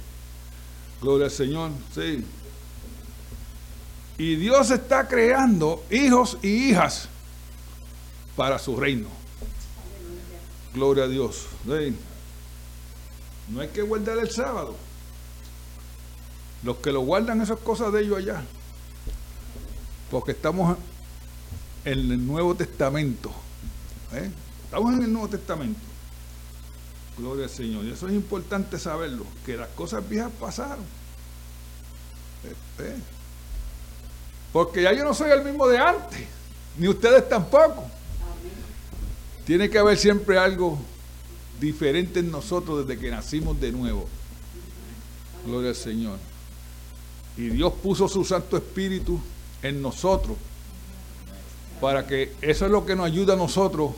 Gloria 1.02 1.26
al 1.26 1.32
Señor, 1.32 1.72
sí. 1.94 2.26
Y 4.18 4.36
Dios 4.36 4.72
está 4.72 5.08
creando 5.08 5.84
hijos 5.90 6.38
y 6.42 6.70
hijas 6.70 7.10
para 8.36 8.58
su 8.58 8.76
reino. 8.76 9.08
Gloria 10.74 11.04
a 11.04 11.08
Dios. 11.08 11.46
No 11.66 13.62
hay 13.62 13.68
que 13.68 13.82
guardar 13.82 14.18
el 14.18 14.32
sábado. 14.32 14.76
Los 16.64 16.78
que 16.78 16.92
lo 16.92 17.02
guardan, 17.02 17.42
esas 17.42 17.60
cosas 17.60 17.92
de 17.92 18.02
ellos 18.02 18.18
allá. 18.18 18.42
Porque 20.10 20.32
estamos 20.32 20.78
en 21.86 22.12
el 22.12 22.26
Nuevo 22.26 22.56
Testamento. 22.56 23.32
¿eh? 24.14 24.30
Estamos 24.66 24.94
en 24.94 25.04
el 25.04 25.12
Nuevo 25.12 25.28
Testamento. 25.28 25.80
Gloria 27.18 27.46
al 27.46 27.50
Señor. 27.50 27.86
Y 27.86 27.92
eso 27.92 28.08
es 28.08 28.14
importante 28.14 28.80
saberlo. 28.80 29.26
Que 29.46 29.58
las 29.58 29.70
cosas 29.70 30.08
viejas 30.08 30.32
pasaron. 30.40 30.84
¿Eh? 32.80 32.96
Porque 34.52 34.84
ya 34.84 34.94
yo 34.94 35.04
no 35.04 35.14
soy 35.14 35.32
el 35.32 35.44
mismo 35.44 35.68
de 35.68 35.78
antes. 35.78 36.26
Ni 36.78 36.88
ustedes 36.88 37.28
tampoco. 37.28 37.86
Tiene 39.46 39.70
que 39.70 39.78
haber 39.78 39.98
siempre 39.98 40.38
algo 40.38 40.80
diferente 41.60 42.20
en 42.20 42.32
nosotros 42.32 42.88
desde 42.88 43.00
que 43.00 43.12
nacimos 43.12 43.60
de 43.60 43.72
nuevo. 43.72 44.08
Gloria 45.46 45.70
al 45.70 45.76
Señor. 45.76 46.18
Y 47.36 47.50
Dios 47.50 47.74
puso 47.82 48.08
su 48.08 48.24
Santo 48.24 48.58
Espíritu 48.58 49.20
en 49.62 49.82
nosotros 49.82 50.38
para 51.80 52.08
que 52.08 52.34
eso 52.42 52.66
es 52.66 52.72
lo 52.72 52.86
que 52.86 52.96
nos 52.96 53.06
ayuda 53.06 53.34
a 53.34 53.38
nosotros 53.38 53.92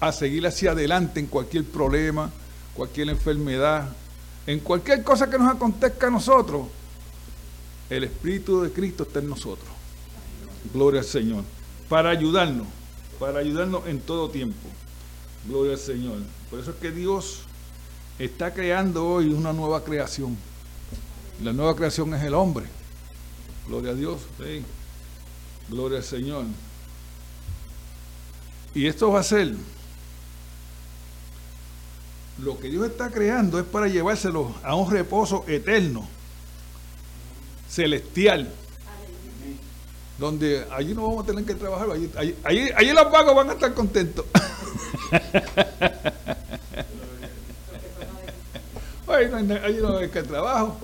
a 0.00 0.12
seguir 0.12 0.46
hacia 0.46 0.72
adelante 0.72 1.20
en 1.20 1.26
cualquier 1.26 1.64
problema, 1.64 2.30
cualquier 2.74 3.08
enfermedad, 3.10 3.88
en 4.46 4.58
cualquier 4.60 5.04
cosa 5.04 5.30
que 5.30 5.38
nos 5.38 5.54
acontezca 5.54 6.08
a 6.08 6.10
nosotros. 6.10 6.66
El 7.88 8.04
Espíritu 8.04 8.62
de 8.62 8.72
Cristo 8.72 9.04
está 9.04 9.20
en 9.20 9.28
nosotros. 9.28 9.68
Gloria 10.72 11.00
al 11.00 11.06
Señor. 11.06 11.44
Para 11.88 12.10
ayudarnos, 12.10 12.66
para 13.18 13.40
ayudarnos 13.40 13.86
en 13.86 14.00
todo 14.00 14.30
tiempo. 14.30 14.68
Gloria 15.46 15.74
al 15.74 15.78
Señor. 15.78 16.18
Por 16.50 16.58
eso 16.58 16.70
es 16.70 16.76
que 16.76 16.90
Dios 16.90 17.42
está 18.18 18.52
creando 18.52 19.06
hoy 19.06 19.32
una 19.32 19.52
nueva 19.52 19.84
creación. 19.84 20.36
La 21.42 21.52
nueva 21.52 21.76
creación 21.76 22.14
es 22.14 22.22
el 22.22 22.34
hombre. 22.34 22.66
Gloria 23.68 23.92
a 23.92 23.94
Dios. 23.94 24.20
Gloria 25.68 25.98
al 25.98 26.04
Señor. 26.04 26.44
Y 28.74 28.86
esto 28.86 29.10
va 29.12 29.20
a 29.20 29.22
ser 29.22 29.54
lo 32.38 32.58
que 32.58 32.68
Dios 32.68 32.86
está 32.86 33.10
creando 33.10 33.58
es 33.58 33.64
para 33.64 33.86
llevárselo 33.88 34.54
a 34.64 34.74
un 34.74 34.90
reposo 34.90 35.44
eterno, 35.46 36.08
celestial, 37.68 38.50
donde 40.18 40.66
allí 40.70 40.94
no 40.94 41.02
vamos 41.02 41.24
a 41.24 41.26
tener 41.26 41.44
que 41.44 41.54
trabajar, 41.54 41.90
allí, 41.90 42.10
allí, 42.44 42.70
allí 42.74 42.92
los 42.92 43.10
vagos 43.10 43.34
van 43.34 43.50
a 43.50 43.52
estar 43.52 43.74
contentos. 43.74 44.24
allí 49.06 49.78
no 49.80 49.98
hay 49.98 50.08
que 50.08 50.22
trabajo. 50.22 50.76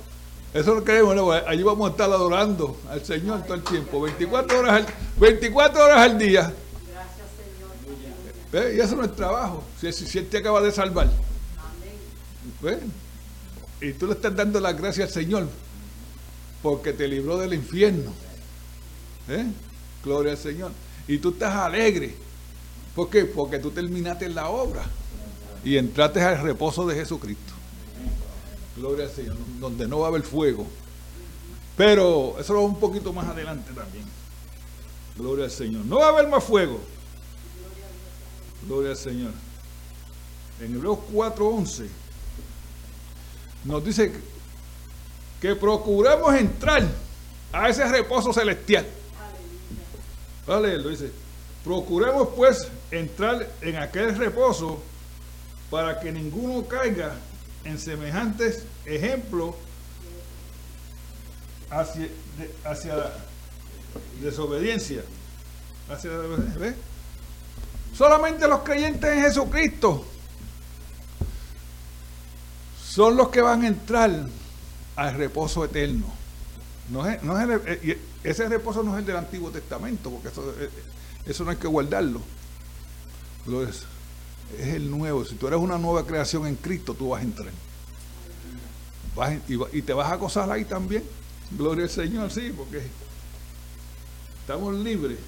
Eso 0.53 0.75
lo 0.75 0.85
queremos, 0.85 1.15
allí 1.47 1.63
vamos 1.63 1.89
a 1.89 1.91
estar 1.93 2.11
adorando 2.11 2.77
al 2.89 3.05
Señor 3.05 3.43
todo 3.43 3.55
el 3.55 3.63
tiempo, 3.63 4.01
24 4.01 4.59
horas 4.59 4.73
al, 4.73 4.87
24 5.19 5.85
horas 5.85 5.99
al 5.99 6.19
día. 6.19 6.53
Y 8.53 8.81
eso 8.81 8.97
no 8.97 9.05
es 9.05 9.15
trabajo. 9.15 9.63
Si, 9.81 9.93
si, 9.93 10.19
Él 10.19 10.29
te 10.29 10.39
acaba 10.39 10.61
de 10.63 10.73
salvar. 10.73 11.11
¿Ves? 12.63 12.79
Y 13.81 13.93
tú 13.93 14.07
le 14.07 14.15
estás 14.15 14.35
dando 14.35 14.59
las 14.59 14.77
gracias 14.77 15.09
al 15.09 15.15
Señor 15.15 15.49
porque 16.63 16.93
te 16.93 17.07
libró 17.07 17.39
del 17.39 17.55
infierno. 17.55 18.13
¿Eh? 19.29 19.47
Gloria 20.03 20.33
al 20.33 20.39
Señor. 20.39 20.73
Y 21.07 21.19
tú 21.19 21.31
estás 21.31 21.55
alegre. 21.55 22.15
¿Por 22.95 23.11
qué? 23.11 23.27
Porque 23.27 23.59
tú 23.59 23.71
terminaste 23.71 24.29
la 24.29 24.49
obra 24.49 24.83
y 25.63 25.77
entraste 25.77 26.21
al 26.21 26.41
reposo 26.41 26.87
de 26.87 26.97
Jesucristo. 26.97 27.53
Gloria 28.77 29.05
al 29.05 29.11
Señor, 29.11 29.37
donde 29.61 29.87
no 29.87 30.01
va 30.01 30.07
a 30.07 30.09
haber 30.09 30.23
fuego. 30.23 30.67
Pero 31.77 32.37
eso 32.41 32.55
lo 32.55 32.63
va 32.63 32.67
un 32.67 32.81
poquito 32.81 33.13
más 33.13 33.29
adelante 33.29 33.73
también. 33.73 34.05
Gloria 35.17 35.45
al 35.45 35.51
Señor. 35.51 35.85
No 35.85 35.99
va 35.99 36.07
a 36.07 36.09
haber 36.09 36.29
más 36.29 36.43
fuego. 36.43 36.81
Gloria 38.67 38.91
al 38.91 38.97
Señor. 38.97 39.33
En 40.61 40.75
Hebreos 40.75 40.99
4:11 41.13 41.89
nos 43.65 43.85
dice 43.85 44.13
que 45.41 45.55
procuremos 45.55 46.35
entrar 46.35 46.87
a 47.53 47.69
ese 47.69 47.87
reposo 47.89 48.33
celestial. 48.33 48.87
Vale, 50.47 50.79
lo 50.79 50.89
dice. 50.89 51.11
Procuremos 51.65 52.29
pues 52.35 52.69
entrar 52.91 53.49
en 53.61 53.77
aquel 53.77 54.17
reposo 54.17 54.83
para 55.71 56.01
que 56.01 56.11
ninguno 56.11 56.67
caiga 56.67 57.15
en 57.65 57.79
semejantes 57.79 58.65
ejemplos 58.87 59.55
hacia, 61.71 62.09
hacia 62.65 62.97
la 62.97 63.13
desobediencia. 64.23 65.03
Hacia 65.91 66.11
Solamente 67.99 68.47
los 68.47 68.61
creyentes 68.61 69.11
en 69.11 69.25
Jesucristo 69.25 70.07
son 72.81 73.17
los 73.17 73.29
que 73.31 73.41
van 73.41 73.63
a 73.65 73.67
entrar 73.67 74.29
al 74.95 75.15
reposo 75.15 75.65
eterno. 75.65 76.07
No 76.91 77.09
es, 77.09 77.19
eh, 77.67 78.01
ese 78.23 78.49
reposo 78.49 78.85
no 78.85 78.93
es 78.95 79.01
el 79.01 79.07
del 79.07 79.17
Antiguo 79.17 79.51
Testamento, 79.51 80.11
porque 80.11 80.29
eso, 80.29 80.49
eh, 80.61 80.71
eso 81.27 81.43
no 81.43 81.51
hay 81.51 81.57
que 81.57 81.67
guardarlo. 81.67 82.21
Lo 83.47 83.65
es, 83.65 83.83
el 84.61 84.89
nuevo. 84.89 85.25
Si 85.25 85.35
tú 85.35 85.49
eres 85.49 85.59
una 85.59 85.77
nueva 85.77 86.07
creación 86.07 86.47
en 86.47 86.55
Cristo, 86.55 86.95
tú 86.95 87.09
vas 87.09 87.21
a 87.21 87.25
entrar. 87.25 87.53
y, 89.49 89.77
y, 89.77 89.83
te 89.83 89.93
vas 89.93 90.13
a 90.13 90.15
gozar 90.15 90.49
ahí 90.53 90.65
también. 90.65 91.03
Gloria 91.51 91.83
al 91.83 91.91
Señor, 91.91 92.31
sí, 92.31 92.55
porque 92.57 92.81
estamos 94.41 94.73
libres. 94.77 95.19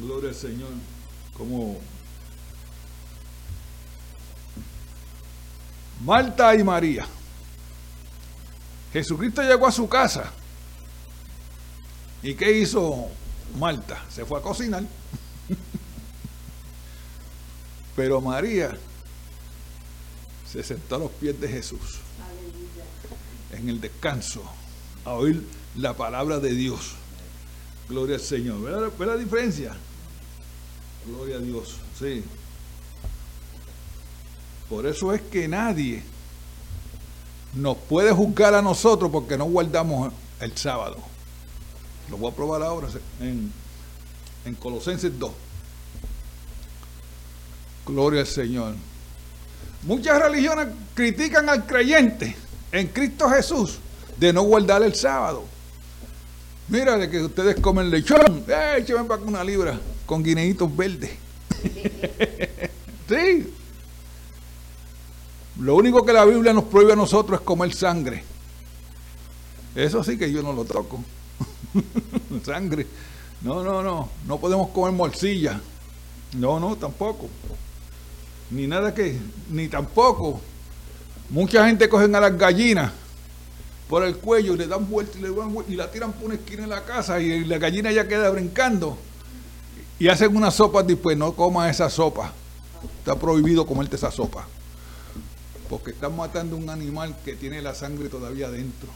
Gloria 0.00 0.30
al 0.30 0.34
Señor 0.34 0.70
como 1.36 1.78
Marta 6.02 6.54
y 6.54 6.64
María. 6.64 7.06
Jesucristo 8.92 9.42
llegó 9.42 9.66
a 9.66 9.72
su 9.72 9.88
casa. 9.88 10.32
¿Y 12.22 12.34
qué 12.34 12.58
hizo 12.58 13.08
Marta? 13.58 14.02
Se 14.08 14.24
fue 14.24 14.38
a 14.38 14.42
cocinar. 14.42 14.84
Pero 17.96 18.20
María 18.20 18.76
se 20.50 20.62
sentó 20.62 20.96
a 20.96 20.98
los 21.00 21.10
pies 21.12 21.38
de 21.40 21.48
Jesús 21.48 21.98
en 23.52 23.68
el 23.68 23.80
descanso 23.80 24.42
a 25.04 25.12
oír 25.12 25.46
la 25.76 25.94
palabra 25.94 26.38
de 26.38 26.52
Dios. 26.52 26.92
Gloria 27.88 28.16
al 28.16 28.22
Señor. 28.22 28.92
¿Ve 28.98 29.06
la 29.06 29.16
diferencia? 29.16 29.76
Gloria 31.06 31.36
a 31.36 31.38
Dios, 31.38 31.76
sí. 31.98 32.24
Por 34.68 34.86
eso 34.86 35.12
es 35.12 35.22
que 35.22 35.46
nadie 35.46 36.02
nos 37.54 37.76
puede 37.76 38.12
juzgar 38.12 38.54
a 38.54 38.62
nosotros 38.62 39.10
porque 39.10 39.38
no 39.38 39.44
guardamos 39.44 40.12
el 40.40 40.56
sábado. 40.56 40.96
Lo 42.10 42.16
voy 42.16 42.32
a 42.32 42.34
probar 42.34 42.62
ahora 42.62 42.88
en, 43.20 43.52
en 44.44 44.54
Colosenses 44.56 45.16
2. 45.16 45.32
Gloria 47.86 48.22
al 48.22 48.26
Señor. 48.26 48.74
Muchas 49.82 50.20
religiones 50.20 50.68
critican 50.94 51.48
al 51.48 51.64
creyente 51.66 52.36
en 52.72 52.88
Cristo 52.88 53.28
Jesús 53.30 53.78
de 54.16 54.32
no 54.32 54.42
guardar 54.42 54.82
el 54.82 54.94
sábado. 54.96 55.44
Mira, 56.68 56.96
de 56.96 57.08
que 57.08 57.22
ustedes 57.22 57.60
comen 57.60 57.90
lechón, 57.90 58.44
eh, 58.48 58.84
para 59.06 59.22
una 59.22 59.44
libra 59.44 59.78
con 60.06 60.22
guineitos 60.22 60.74
verdes. 60.74 61.10
sí. 63.08 63.52
Lo 65.58 65.74
único 65.74 66.04
que 66.04 66.12
la 66.12 66.24
Biblia 66.24 66.52
nos 66.52 66.64
prohíbe 66.64 66.92
a 66.92 66.96
nosotros 66.96 67.40
es 67.40 67.44
comer 67.44 67.74
sangre. 67.74 68.22
Eso 69.74 70.02
sí 70.04 70.16
que 70.16 70.30
yo 70.30 70.42
no 70.42 70.52
lo 70.52 70.64
toco. 70.64 71.02
sangre. 72.44 72.86
No, 73.42 73.62
no, 73.62 73.82
no. 73.82 74.08
No 74.26 74.38
podemos 74.38 74.68
comer 74.70 74.92
morcilla. 74.92 75.60
No, 76.34 76.60
no, 76.60 76.76
tampoco. 76.76 77.28
Ni 78.50 78.66
nada 78.66 78.94
que, 78.94 79.18
ni 79.50 79.68
tampoco. 79.68 80.40
Mucha 81.30 81.66
gente 81.66 81.88
cogen 81.88 82.14
a 82.14 82.20
las 82.20 82.38
gallinas 82.38 82.92
por 83.88 84.04
el 84.04 84.16
cuello 84.16 84.54
y 84.54 84.58
le 84.58 84.66
dan 84.66 84.88
vuelta 84.88 85.18
y, 85.18 85.22
le 85.22 85.30
dan 85.30 85.52
vuelta, 85.52 85.72
y 85.72 85.76
la 85.76 85.90
tiran 85.90 86.12
por 86.12 86.26
una 86.26 86.34
esquina 86.34 86.64
en 86.64 86.70
la 86.70 86.84
casa 86.84 87.20
y 87.20 87.44
la 87.44 87.58
gallina 87.58 87.90
ya 87.92 88.06
queda 88.06 88.30
brincando 88.30 88.98
y 89.98 90.08
hacen 90.08 90.36
una 90.36 90.50
sopa 90.50 90.82
después, 90.82 91.16
no 91.16 91.32
coma 91.32 91.70
esa 91.70 91.88
sopa. 91.88 92.32
Está 92.98 93.18
prohibido 93.18 93.66
comerte 93.66 93.96
esa 93.96 94.10
sopa. 94.10 94.46
Porque 95.70 95.92
están 95.92 96.14
matando 96.16 96.56
un 96.56 96.68
animal 96.68 97.16
que 97.24 97.34
tiene 97.34 97.62
la 97.62 97.74
sangre 97.74 98.08
todavía 98.08 98.50
dentro. 98.50 98.88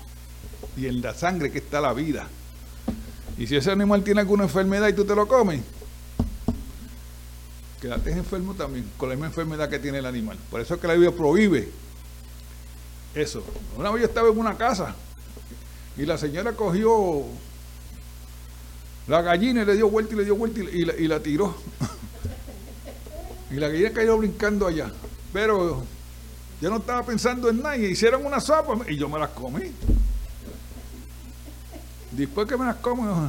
Y 0.76 0.86
en 0.86 1.00
la 1.00 1.14
sangre 1.14 1.50
que 1.50 1.58
está 1.58 1.80
la 1.80 1.92
vida. 1.92 2.28
Y 3.38 3.46
si 3.46 3.56
ese 3.56 3.70
animal 3.70 4.04
tiene 4.04 4.20
alguna 4.20 4.44
enfermedad 4.44 4.88
y 4.88 4.92
tú 4.92 5.04
te 5.04 5.14
lo 5.14 5.26
comes, 5.26 5.62
quédate 7.80 8.12
enfermo 8.12 8.54
también, 8.54 8.88
con 8.98 9.08
la 9.08 9.14
misma 9.14 9.28
enfermedad 9.28 9.70
que 9.70 9.78
tiene 9.78 9.98
el 9.98 10.06
animal. 10.06 10.38
Por 10.50 10.60
eso 10.60 10.74
es 10.74 10.80
que 10.80 10.86
la 10.86 10.92
Biblia 10.92 11.12
prohíbe 11.16 11.70
eso. 13.14 13.42
Una 13.78 13.90
vez 13.90 14.02
yo 14.02 14.08
estaba 14.08 14.28
en 14.28 14.38
una 14.38 14.56
casa 14.58 14.94
y 15.96 16.04
la 16.04 16.18
señora 16.18 16.52
cogió 16.52 17.24
la 19.10 19.22
gallina 19.22 19.64
le 19.64 19.74
dio 19.74 19.90
vuelta 19.90 20.14
y 20.14 20.18
le 20.18 20.24
dio 20.24 20.36
vuelta 20.36 20.60
y, 20.60 21.08
la, 21.08 21.18
tiró. 21.18 21.52
y 23.50 23.54
la 23.54 23.66
gallina 23.66 23.90
cayó 23.92 24.16
brincando 24.16 24.68
allá. 24.68 24.88
Pero 25.32 25.84
yo 26.60 26.70
no 26.70 26.76
estaba 26.76 27.04
pensando 27.04 27.48
en 27.48 27.60
nada 27.60 27.76
y 27.76 27.86
hicieron 27.86 28.24
una 28.24 28.38
sopa 28.38 28.88
y 28.88 28.96
yo 28.96 29.08
me 29.08 29.18
las 29.18 29.30
comí. 29.30 29.72
Después 32.12 32.46
que 32.46 32.56
me 32.56 32.66
las 32.66 32.76
como 32.76 33.28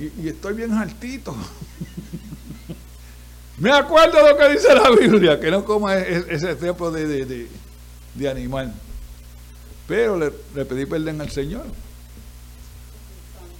y, 0.00 0.28
estoy 0.28 0.54
bien 0.54 0.72
altito. 0.72 1.32
me 3.58 3.70
acuerdo 3.70 4.18
de 4.18 4.32
lo 4.32 4.36
que 4.36 4.48
dice 4.48 4.74
la 4.74 4.90
Biblia, 4.90 5.38
que 5.38 5.48
no 5.48 5.64
coma 5.64 5.96
e, 5.96 6.12
e, 6.12 6.24
ese 6.30 6.56
tipo 6.56 6.90
de, 6.90 7.48
animal. 8.28 8.74
Pero 9.86 10.18
le, 10.18 10.32
le 10.56 10.64
pedí 10.64 10.86
perdón 10.86 11.20
al 11.20 11.30
Señor. 11.30 11.83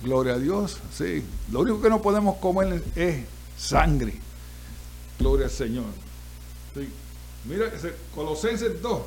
Gloria 0.04 0.34
a 0.34 0.38
Dios, 0.38 0.76
sí. 0.92 1.24
Lo 1.50 1.60
único 1.60 1.80
que 1.80 1.88
no 1.88 2.02
podemos 2.02 2.36
comer 2.36 2.84
es 2.94 3.24
sangre. 3.56 4.12
Gloria 5.18 5.46
al 5.46 5.50
Señor. 5.50 5.86
Sí. 6.74 6.90
Mira, 7.46 7.72
Colosenses 8.14 8.82
2, 8.82 9.02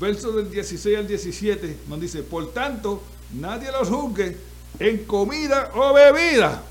versos 0.00 0.36
del 0.36 0.48
16 0.48 0.96
al 0.96 1.08
17, 1.08 1.78
nos 1.88 2.00
dice, 2.00 2.22
por 2.22 2.52
tanto, 2.52 3.02
nadie 3.32 3.72
los 3.72 3.88
juzgue 3.88 4.36
en 4.78 5.04
comida 5.06 5.72
o 5.74 5.92
bebida. 5.92 6.62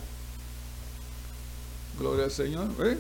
Gloria 1.99 2.25
al 2.25 2.31
Señor. 2.31 2.69
¿eh? 2.79 2.97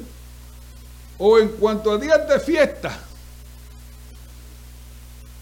O 1.17 1.39
en 1.39 1.47
cuanto 1.47 1.93
a 1.93 1.97
días 1.97 2.27
de 2.27 2.39
fiesta, 2.41 2.99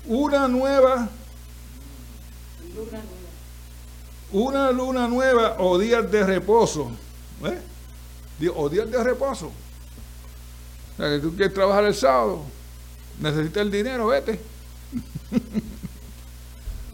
una 0.05 0.47
nueva 0.47 1.09
una 4.31 4.71
luna 4.71 5.07
nueva 5.07 5.55
o 5.59 5.77
días 5.77 6.09
de 6.11 6.25
reposo. 6.25 6.91
¿eh? 7.45 7.59
O 8.55 8.69
días 8.69 8.89
de 8.89 9.03
reposo. 9.03 9.47
O 9.47 10.97
sea, 10.97 11.09
que 11.09 11.19
tú 11.19 11.35
quieres 11.35 11.53
trabajar 11.53 11.85
el 11.85 11.95
sábado, 11.95 12.43
necesitas 13.19 13.61
el 13.61 13.71
dinero, 13.71 14.07
vete. 14.07 14.39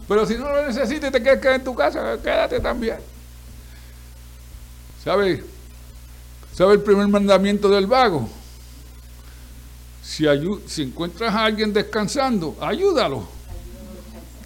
Pero 0.08 0.26
si 0.26 0.34
no 0.34 0.50
lo 0.50 0.66
necesitas 0.66 1.08
y 1.08 1.12
te 1.12 1.22
quieres 1.22 1.40
quedar 1.40 1.54
en 1.54 1.64
tu 1.64 1.74
casa, 1.74 2.18
quédate 2.22 2.60
también. 2.60 2.98
¿Sabes? 5.02 5.42
¿Sabe 6.54 6.74
el 6.74 6.82
primer 6.82 7.08
mandamiento 7.08 7.68
del 7.68 7.86
vago? 7.86 8.28
Si, 10.02 10.24
si 10.66 10.82
encuentras 10.82 11.34
a 11.34 11.46
alguien 11.46 11.72
descansando, 11.72 12.56
ayúdalo. 12.60 13.26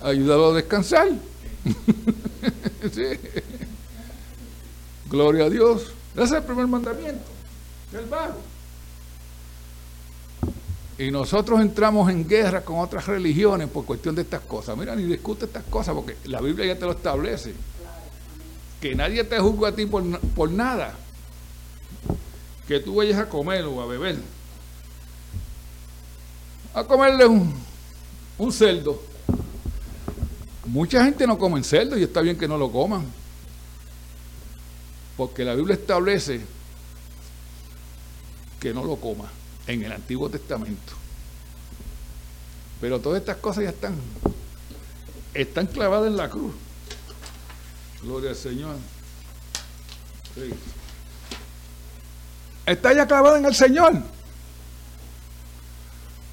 Ayúdalo 0.01 0.53
a 0.53 0.55
descansar. 0.55 1.09
Gloria 5.11 5.47
a 5.47 5.51
Dios. 5.51 5.93
Ese 6.15 6.25
es 6.25 6.33
el 6.33 6.43
primer 6.43 6.67
mandamiento. 6.67 7.25
El 7.93 8.07
vago. 8.07 8.41
Y 10.99 11.13
nosotros 11.13 11.61
entramos 11.61 12.11
en 12.11 12.27
guerra 12.27 12.63
con 12.63 12.81
otras 12.81 13.07
religiones 13.07 13.69
por 13.69 13.85
cuestión 13.85 14.17
de 14.17 14.23
estas 14.23 14.41
cosas. 14.41 14.77
Mira, 14.77 14.97
ni 14.97 15.05
discute 15.05 15.45
estas 15.45 15.63
cosas 15.65 15.95
porque 15.95 16.17
la 16.25 16.41
Biblia 16.41 16.67
ya 16.67 16.79
te 16.79 16.85
lo 16.85 16.93
establece. 16.93 17.55
Que 18.81 18.97
nadie 18.97 19.23
te 19.23 19.39
juzgue 19.39 19.69
a 19.69 19.75
ti 19.75 19.87
por, 19.87 20.19
por 20.21 20.51
nada. 20.51 20.95
Que 22.67 22.81
tú 22.81 22.97
vayas 22.97 23.19
a 23.19 23.29
comer 23.29 23.65
o 23.65 23.81
a 23.81 23.87
beber. 23.87 24.17
A 26.75 26.83
comerle 26.83 27.27
un, 27.27 27.55
un 28.37 28.53
cerdo. 28.53 29.01
Mucha 30.69 31.03
gente 31.03 31.27
no 31.27 31.39
come 31.39 31.65
cerdo 31.65 31.97
y 31.97 32.03
está 32.03 32.21
bien 32.21 32.37
que 32.37 32.47
no 32.47 32.59
lo 32.59 32.71
coman. 32.71 33.07
Porque 35.17 35.43
la 35.43 35.55
Biblia 35.55 35.75
establece 35.75 36.43
que 38.61 38.75
no 38.75 38.85
lo 38.85 38.97
coma 38.97 39.31
en 39.67 39.83
el 39.83 39.93
Antiguo 39.93 40.29
Testamento. 40.29 40.93
Pero 42.83 43.01
todas 43.01 43.21
estas 43.21 43.39
cosas 43.39 43.65
ya 43.65 43.71
están, 43.71 43.97
están 45.33 45.67
clavadas 45.69 46.09
en 46.09 46.19
la 46.19 46.29
cruz. 46.29 46.53
Gloria 48.03 48.31
al 48.31 48.37
Señor. 48.37 48.77
Está 52.67 52.93
ya 52.93 53.07
clavada 53.07 53.39
en 53.39 53.47
el 53.47 53.55
Señor. 53.55 53.95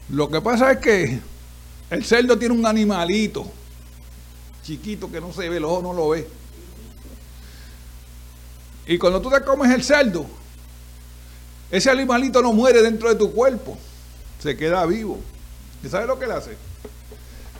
Lo 0.09 0.29
que 0.29 0.41
pasa 0.41 0.73
es 0.73 0.79
que 0.79 1.19
el 1.89 2.03
cerdo 2.03 2.37
tiene 2.37 2.53
un 2.53 2.65
animalito 2.65 3.49
chiquito 4.65 5.11
que 5.11 5.21
no 5.21 5.31
se 5.31 5.47
ve, 5.47 5.57
el 5.57 5.65
ojo 5.65 5.81
no 5.81 5.93
lo 5.93 6.09
ve. 6.09 6.27
Y 8.87 8.97
cuando 8.97 9.21
tú 9.21 9.29
te 9.29 9.41
comes 9.41 9.71
el 9.71 9.83
cerdo, 9.83 10.25
ese 11.71 11.89
animalito 11.89 12.41
no 12.41 12.53
muere 12.53 12.81
dentro 12.81 13.09
de 13.09 13.15
tu 13.15 13.31
cuerpo, 13.31 13.77
se 14.39 14.57
queda 14.57 14.85
vivo. 14.85 15.19
¿Y 15.83 15.89
sabes 15.89 16.07
lo 16.07 16.17
que 16.17 16.25
él 16.25 16.31
hace? 16.31 16.57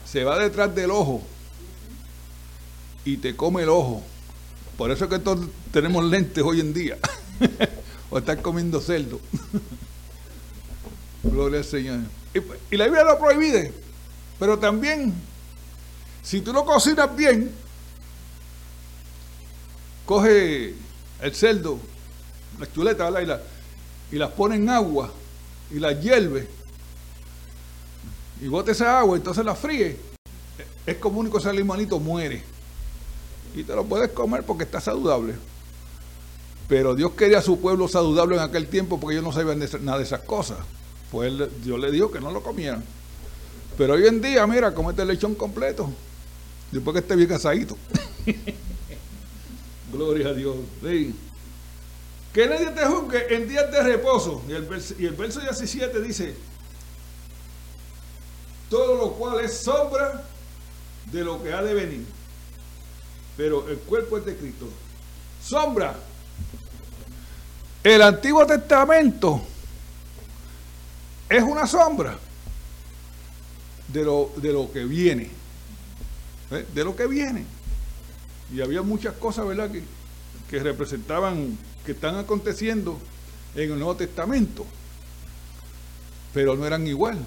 Se 0.06 0.24
va 0.24 0.40
detrás 0.40 0.74
del 0.74 0.92
ojo 0.92 1.22
y 3.04 3.18
te 3.18 3.36
come 3.36 3.64
el 3.64 3.70
ojo. 3.70 4.04
Por 4.78 4.92
eso 4.92 5.06
es 5.06 5.12
que 5.12 5.20
todos 5.20 5.48
tenemos 5.72 6.04
lentes 6.06 6.44
hoy 6.44 6.60
en 6.60 6.74
día. 6.74 6.98
o 8.10 8.18
estar 8.18 8.42
comiendo 8.42 8.82
cerdo. 8.82 9.20
Gloria 11.24 11.60
al 11.60 11.66
Señor. 11.66 12.00
Y, 12.34 12.40
y, 12.74 12.78
la 12.78 12.86
Biblia 12.86 13.04
lo 13.04 13.20
prohíbe. 13.20 13.74
Pero 14.40 14.60
también, 14.60 15.14
si 16.26 16.42
tú 16.42 16.52
lo 16.52 16.66
cocinas 16.66 17.16
bien, 17.16 17.52
coge 20.06 20.74
el 21.22 21.36
cerdo, 21.36 21.80
la 22.60 22.72
chuleta, 22.72 23.10
¿verdad? 23.10 23.22
Y 23.22 23.26
la, 23.28 23.42
y 24.12 24.16
las 24.18 24.32
pone 24.32 24.56
en 24.56 24.70
agua 24.70 25.12
y 25.72 25.80
las 25.80 26.02
hierve 26.02 26.48
y 28.42 28.48
bote 28.48 28.72
esa 28.72 29.00
agua, 29.00 29.18
entonces 29.18 29.46
la 29.46 29.56
fríe, 29.56 29.98
es 30.86 30.98
como 30.98 31.20
único 31.20 31.38
ese 31.38 31.50
animalito 31.50 32.00
muere. 32.00 32.44
Y 33.56 33.64
te 33.64 33.76
lo 33.76 33.86
puedes 33.86 34.12
comer 34.12 34.44
porque 34.44 34.64
está 34.64 34.82
saludable. 34.82 35.36
Pero 36.68 36.96
Dios 36.96 37.12
quería 37.12 37.38
a 37.38 37.42
su 37.42 37.60
pueblo 37.60 37.88
saludable 37.88 38.36
en 38.36 38.42
aquel 38.42 38.68
tiempo 38.68 39.00
porque 39.00 39.16
ellos 39.16 39.24
no 39.24 39.32
sabían 39.32 39.64
nada 39.86 40.00
de 40.00 40.04
esas 40.04 40.22
cosas. 40.22 40.58
Pues 41.12 41.32
Dios 41.64 41.80
le 41.80 41.92
dijo 41.92 42.12
que 42.12 42.20
no 42.20 42.32
lo 42.32 42.42
comieran. 42.42 42.84
Pero 43.78 43.94
hoy 43.94 44.08
en 44.08 44.22
día, 44.22 44.46
mira, 44.48 44.74
comete 44.74 45.04
el 45.04 45.10
lechón 45.10 45.36
completo. 45.36 45.90
Después 46.76 46.94
que 46.94 47.00
esté 47.00 47.16
bien 47.16 47.30
casadito. 47.30 47.78
Gloria 49.94 50.28
a 50.28 50.34
Dios. 50.34 50.58
Que 52.34 52.48
nadie 52.50 52.70
te 52.72 52.86
juzgue 52.86 53.34
en 53.34 53.48
días 53.48 53.72
de 53.72 53.82
reposo. 53.82 54.44
Y 54.50 54.52
el, 54.52 54.68
y 55.00 55.06
el 55.06 55.14
verso 55.14 55.40
17 55.40 56.02
dice, 56.02 56.36
todo 58.70 58.96
lo 58.98 59.14
cual 59.14 59.40
es 59.46 59.58
sombra 59.58 60.22
de 61.14 61.24
lo 61.24 61.42
que 61.42 61.54
ha 61.54 61.64
de 61.64 61.74
venir. 61.74 62.06
Pero 63.38 63.70
el 63.70 63.78
cuerpo 63.78 64.18
es 64.18 64.26
de 64.26 64.36
Cristo. 64.36 64.68
Sombra. 65.42 65.96
El 67.86 68.02
Antiguo 68.02 68.46
Testamento 68.46 69.42
es 71.30 71.42
una 71.42 71.66
sombra 71.68 72.20
de 73.88 74.04
lo, 74.04 74.34
de 74.36 74.52
lo 74.52 74.70
que 74.74 74.84
viene. 74.84 75.45
¿Eh? 76.52 76.66
De 76.74 76.84
lo 76.84 76.96
que 76.96 77.08
viene. 77.08 77.46
Y 78.54 78.62
había 78.62 78.82
muchas 78.82 79.16
cosas, 79.16 79.48
¿verdad?, 79.48 79.72
que, 79.72 79.84
que 80.50 80.60
representaban 80.60 81.58
que 81.86 81.92
están 81.94 82.16
aconteciendo 82.18 83.00
en 83.56 83.72
el 83.72 83.80
Nuevo 83.80 83.96
Testamento, 83.96 84.66
pero 86.34 86.56
no 86.56 86.66
eran 86.66 86.86
igual. 86.88 87.18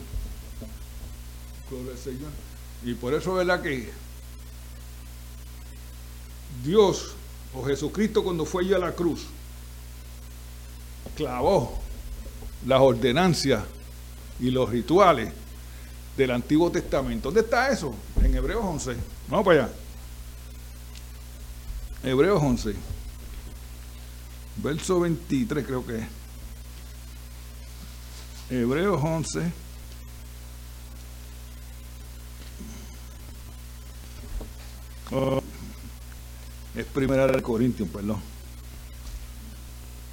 Y 2.84 2.94
por 2.94 3.14
eso, 3.14 3.34
¿verdad 3.34 3.62
que 3.62 3.90
Dios 6.64 7.14
o 7.54 7.64
Jesucristo 7.64 8.22
cuando 8.22 8.44
fue 8.44 8.64
allá 8.64 8.76
a 8.76 8.80
la 8.80 8.92
cruz, 8.92 9.26
clavó 11.16 11.78
las 12.66 12.80
ordenancias 12.80 13.64
y 14.40 14.50
los 14.50 14.68
rituales 14.68 15.32
del 16.18 16.32
Antiguo 16.32 16.70
Testamento. 16.70 17.28
¿Dónde 17.28 17.40
está 17.40 17.70
eso? 17.70 17.94
En 18.22 18.34
Hebreos 18.34 18.62
11. 18.62 18.94
Vamos 19.28 19.46
para 19.46 19.64
allá. 19.64 19.72
Hebreos 22.04 22.42
11 22.42 22.74
verso 24.62 25.00
23 25.00 25.64
creo 25.64 25.86
que 25.86 25.98
es. 25.98 26.06
Hebreos 28.50 29.00
11. 29.02 29.52
es 36.76 36.84
primera 36.86 37.26
de 37.26 37.42
Corintios, 37.42 37.88
perdón. 37.88 38.20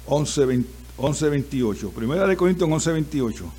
11, 0.06 0.64
11, 0.96 1.28
28. 1.28 1.90
Primera 1.90 2.26
de 2.26 2.36
Corintios 2.36 2.70
11, 2.70 2.92
28. 2.92 3.52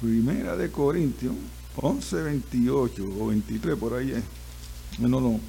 Primera 0.00 0.56
de 0.56 0.70
Corintios 0.70 1.34
11, 1.76 2.22
28 2.22 3.04
o 3.20 3.26
23 3.28 3.76
por 3.76 3.94
ahí. 3.94 4.22
No, 4.98 5.20
no. 5.20 5.40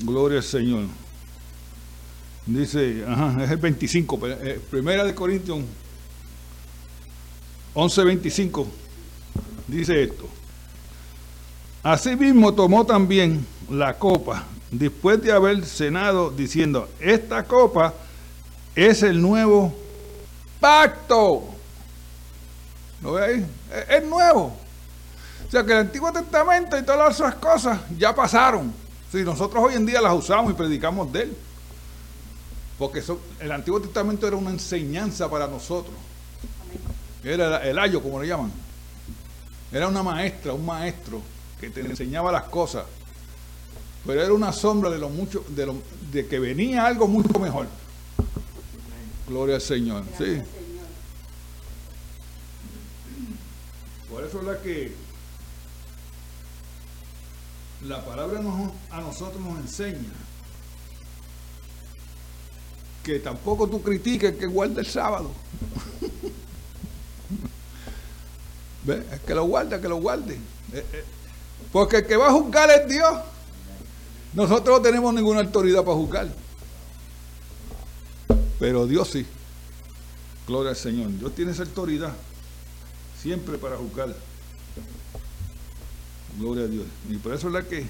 Gloria 0.00 0.38
al 0.38 0.44
Señor. 0.44 0.86
Dice, 2.46 3.04
ajá, 3.06 3.42
es 3.42 3.50
el 3.50 3.56
25, 3.56 4.20
eh, 4.28 4.60
primera 4.70 5.02
de 5.02 5.14
Corintios 5.14 5.60
11:25, 7.74 8.66
dice 9.66 10.02
esto. 10.02 10.28
Asimismo 11.82 12.52
tomó 12.54 12.84
también 12.84 13.46
la 13.70 13.98
copa, 13.98 14.44
después 14.70 15.22
de 15.22 15.32
haber 15.32 15.64
cenado, 15.64 16.30
diciendo, 16.30 16.88
esta 17.00 17.44
copa 17.44 17.94
es 18.74 19.02
el 19.02 19.20
nuevo 19.20 19.74
pacto. 20.60 21.53
¿Lo 23.04 23.12
veis? 23.12 23.44
Es, 23.90 24.02
nuevo. 24.02 24.56
O 25.46 25.50
sea 25.50 25.62
que 25.62 25.72
el 25.72 25.78
Antiguo 25.78 26.10
Testamento 26.10 26.78
y 26.78 26.82
todas 26.82 27.14
esas 27.14 27.34
cosas 27.34 27.78
ya 27.98 28.14
pasaron. 28.14 28.72
Si 29.12 29.22
nosotros 29.22 29.62
hoy 29.62 29.74
en 29.74 29.84
día 29.84 30.00
las 30.00 30.14
usamos 30.14 30.50
y 30.50 30.54
predicamos 30.54 31.12
de 31.12 31.24
él. 31.24 31.36
Porque 32.78 33.02
el 33.40 33.52
Antiguo 33.52 33.78
Testamento 33.78 34.26
era 34.26 34.36
una 34.36 34.50
enseñanza 34.50 35.30
para 35.30 35.46
nosotros. 35.46 35.94
Era 37.22 37.58
el 37.62 37.78
ayo, 37.78 38.02
como 38.02 38.20
le 38.22 38.26
llaman. 38.26 38.50
Era 39.70 39.86
una 39.86 40.02
maestra, 40.02 40.54
un 40.54 40.64
maestro 40.64 41.20
que 41.60 41.68
te 41.68 41.80
enseñaba 41.80 42.32
las 42.32 42.44
cosas. 42.44 42.86
Pero 44.06 44.22
era 44.22 44.32
una 44.32 44.50
sombra 44.50 44.88
de 44.88 44.98
lo 44.98 45.10
mucho, 45.10 45.44
de, 45.48 45.66
lo, 45.66 45.76
de 46.10 46.26
que 46.26 46.38
venía 46.38 46.86
algo 46.86 47.06
mucho 47.06 47.38
mejor. 47.38 47.66
Gloria 49.28 49.56
al 49.56 49.60
Señor. 49.60 50.04
sí. 50.16 50.42
Por 54.14 54.22
eso 54.22 54.38
es 54.38 54.44
la 54.44 54.62
que 54.62 54.92
la 57.84 58.04
palabra 58.04 58.40
a 58.92 59.00
nosotros 59.00 59.42
nos 59.42 59.58
enseña 59.58 60.12
que 63.02 63.18
tampoco 63.18 63.68
tú 63.68 63.82
critiques 63.82 64.36
que 64.36 64.46
guarde 64.46 64.82
el 64.82 64.86
sábado. 64.86 65.32
¿Ve? 68.84 69.04
Es 69.10 69.20
que 69.22 69.34
lo 69.34 69.46
guarda, 69.46 69.80
que 69.80 69.88
lo 69.88 69.96
guarde. 69.96 70.34
Eh, 70.34 70.86
eh, 70.92 71.04
porque 71.72 71.96
el 71.96 72.06
que 72.06 72.16
va 72.16 72.28
a 72.28 72.32
juzgar 72.32 72.70
es 72.70 72.88
Dios. 72.88 73.20
Nosotros 74.32 74.78
no 74.78 74.80
tenemos 74.80 75.12
ninguna 75.12 75.40
autoridad 75.40 75.82
para 75.82 75.96
juzgar. 75.96 76.28
Pero 78.60 78.86
Dios 78.86 79.10
sí. 79.10 79.26
Gloria 80.46 80.70
al 80.70 80.76
Señor. 80.76 81.10
Dios 81.18 81.34
tiene 81.34 81.50
esa 81.50 81.64
autoridad. 81.64 82.14
Siempre 83.24 83.56
para 83.56 83.78
juzgar. 83.78 84.14
Gloria 86.38 86.64
a 86.64 86.68
Dios. 86.68 86.84
Y 87.08 87.16
por 87.16 87.32
eso 87.32 87.46
es 87.46 87.54
la 87.54 87.62
que 87.62 87.86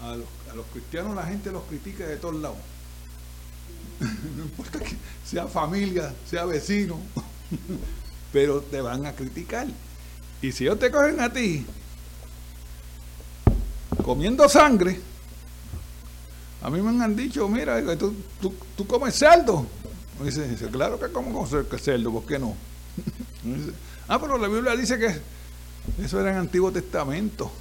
a 0.00 0.54
los, 0.54 0.66
cristianos 0.72 1.16
la 1.16 1.24
gente 1.24 1.50
los 1.50 1.64
critica 1.64 2.06
de 2.06 2.16
todos 2.16 2.36
lados. 2.36 2.58
no 4.36 4.44
importa 4.44 4.78
que 4.78 4.96
sea 5.26 5.48
familia, 5.48 6.14
sea 6.30 6.44
vecino, 6.44 6.96
pero 8.32 8.60
te 8.60 8.80
van 8.80 9.04
a 9.04 9.14
criticar. 9.14 9.66
Y 10.40 10.52
si 10.52 10.62
ellos 10.62 10.78
te 10.78 10.92
cogen 10.92 11.18
a 11.18 11.32
ti 11.32 11.66
comiendo 14.04 14.48
sangre, 14.48 15.00
a 16.62 16.70
mí 16.70 16.80
me 16.80 17.02
han 17.02 17.16
dicho, 17.16 17.48
mira, 17.48 17.82
tú, 17.98 18.14
tú, 18.76 18.86
comes 18.86 19.16
cerdo. 19.16 19.66
dice, 20.22 20.46
dice, 20.46 20.68
claro 20.68 21.00
que 21.00 21.10
como 21.10 21.44
cerdo, 21.48 22.12
¿por 22.12 22.26
qué 22.26 22.38
no? 22.38 22.54
Ah, 24.08 24.20
pero 24.20 24.38
la 24.38 24.48
Biblia 24.48 24.76
dice 24.76 24.98
que 24.98 25.20
eso 26.02 26.20
era 26.20 26.30
en 26.30 26.36
el 26.36 26.42
Antiguo 26.42 26.70
Testamento. 26.72 27.50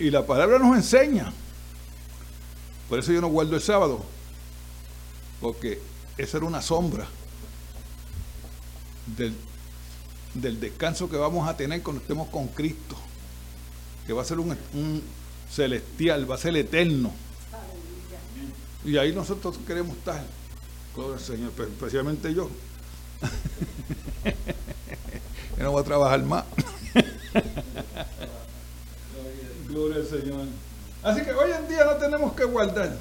Y 0.00 0.10
la 0.10 0.26
palabra 0.26 0.58
nos 0.58 0.76
enseña. 0.76 1.32
Por 2.88 2.98
eso 2.98 3.12
yo 3.12 3.20
no 3.20 3.28
guardo 3.28 3.56
el 3.56 3.62
sábado. 3.62 4.04
Porque 5.40 5.80
eso 6.16 6.36
era 6.36 6.46
una 6.46 6.62
sombra 6.62 7.06
del, 9.16 9.34
del 10.34 10.60
descanso 10.60 11.08
que 11.08 11.16
vamos 11.16 11.48
a 11.48 11.56
tener 11.56 11.82
cuando 11.82 12.02
estemos 12.02 12.28
con 12.28 12.48
Cristo. 12.48 12.96
Que 14.06 14.12
va 14.12 14.22
a 14.22 14.24
ser 14.24 14.38
un, 14.38 14.56
un 14.74 15.02
celestial, 15.50 16.30
va 16.30 16.36
a 16.36 16.38
ser 16.38 16.56
eterno. 16.56 17.12
Y 18.84 18.96
ahí 18.96 19.12
nosotros 19.12 19.58
queremos 19.66 19.96
estar. 19.96 20.24
Señor, 21.18 21.52
especialmente 21.58 22.34
yo. 22.34 22.48
que 25.56 25.62
no 25.62 25.72
voy 25.72 25.82
a 25.82 25.84
trabajar 25.84 26.22
más. 26.22 26.44
Gloria 29.68 29.96
al 29.96 30.06
Señor. 30.06 30.46
Así 31.02 31.22
que 31.22 31.32
hoy 31.32 31.50
en 31.52 31.68
día 31.68 31.84
no 31.84 31.92
tenemos 31.94 32.32
que 32.32 32.44
guardar 32.44 32.96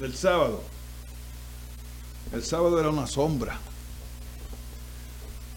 el 0.00 0.14
sábado. 0.14 0.62
El 2.32 2.44
sábado 2.44 2.78
era 2.78 2.90
una 2.90 3.06
sombra 3.06 3.58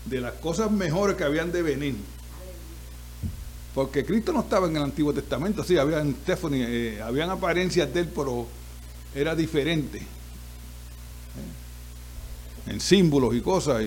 de 0.06 0.22
las 0.22 0.34
cosas 0.34 0.72
mejores 0.72 1.16
que 1.16 1.24
habían 1.24 1.52
de 1.52 1.62
venir. 1.62 1.96
Porque 3.76 4.06
Cristo 4.06 4.34
no 4.34 4.42
estaba 4.42 4.68
en 4.68 4.76
el 4.76 4.84
Antiguo 4.84 5.14
Testamento, 5.14 5.64
sí, 5.64 5.78
había 5.78 6.02
en 6.02 6.16
Stephanie, 6.24 6.66
eh, 6.68 7.02
habían 7.02 7.30
apariencias 7.30 7.94
de 7.94 8.02
él, 8.02 8.10
pero 8.14 8.48
era 9.16 9.34
diferente. 9.36 10.02
En 12.68 12.80
símbolos 12.80 13.36
y 13.36 13.42
cosas, 13.42 13.84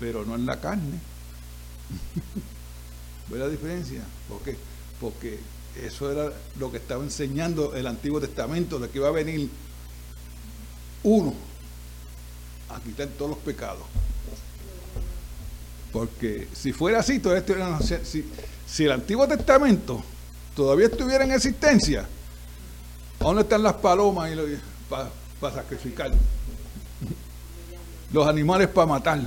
pero 0.00 0.24
no 0.24 0.34
en 0.34 0.46
la 0.46 0.60
carne. 0.60 0.98
¿Ve 3.28 3.38
la 3.38 3.48
diferencia? 3.48 4.02
¿Por 4.28 4.40
qué? 4.42 4.56
Porque 5.00 5.38
eso 5.82 6.10
era 6.10 6.32
lo 6.58 6.70
que 6.70 6.78
estaba 6.78 7.02
enseñando 7.02 7.74
el 7.74 7.86
Antiguo 7.86 8.20
Testamento, 8.20 8.78
de 8.78 8.88
que 8.88 8.98
iba 8.98 9.08
a 9.08 9.12
venir 9.12 9.50
uno 11.02 11.34
a 12.68 12.80
quitar 12.80 13.08
todos 13.08 13.32
los 13.32 13.40
pecados. 13.40 13.82
Porque 15.92 16.48
si 16.52 16.72
fuera 16.72 17.00
así, 17.00 17.20
todavía 17.20 17.78
si, 17.80 18.24
si 18.66 18.84
el 18.84 18.92
Antiguo 18.92 19.28
Testamento 19.28 20.02
todavía 20.56 20.86
estuviera 20.86 21.24
en 21.24 21.32
existencia, 21.32 22.08
¿dónde 23.20 23.42
están 23.42 23.62
las 23.62 23.74
palomas 23.74 24.30
para 25.44 25.56
sacrificar? 25.56 26.10
Los 28.10 28.26
animales 28.26 28.66
para 28.68 28.86
matar. 28.86 29.20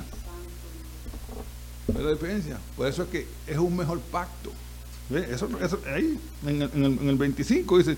¿Ves 1.88 2.04
la 2.04 2.12
diferencia? 2.12 2.58
Por 2.76 2.88
eso 2.88 3.04
es 3.04 3.10
que 3.10 3.28
es 3.46 3.58
un 3.58 3.78
mejor 3.78 4.00
pacto. 4.00 4.52
Eso, 5.12 5.48
ahí, 5.94 6.20
en 6.44 6.62
el, 6.64 6.72
en, 6.74 7.10
el, 7.10 7.16
25 7.18 7.78
dice, 7.78 7.98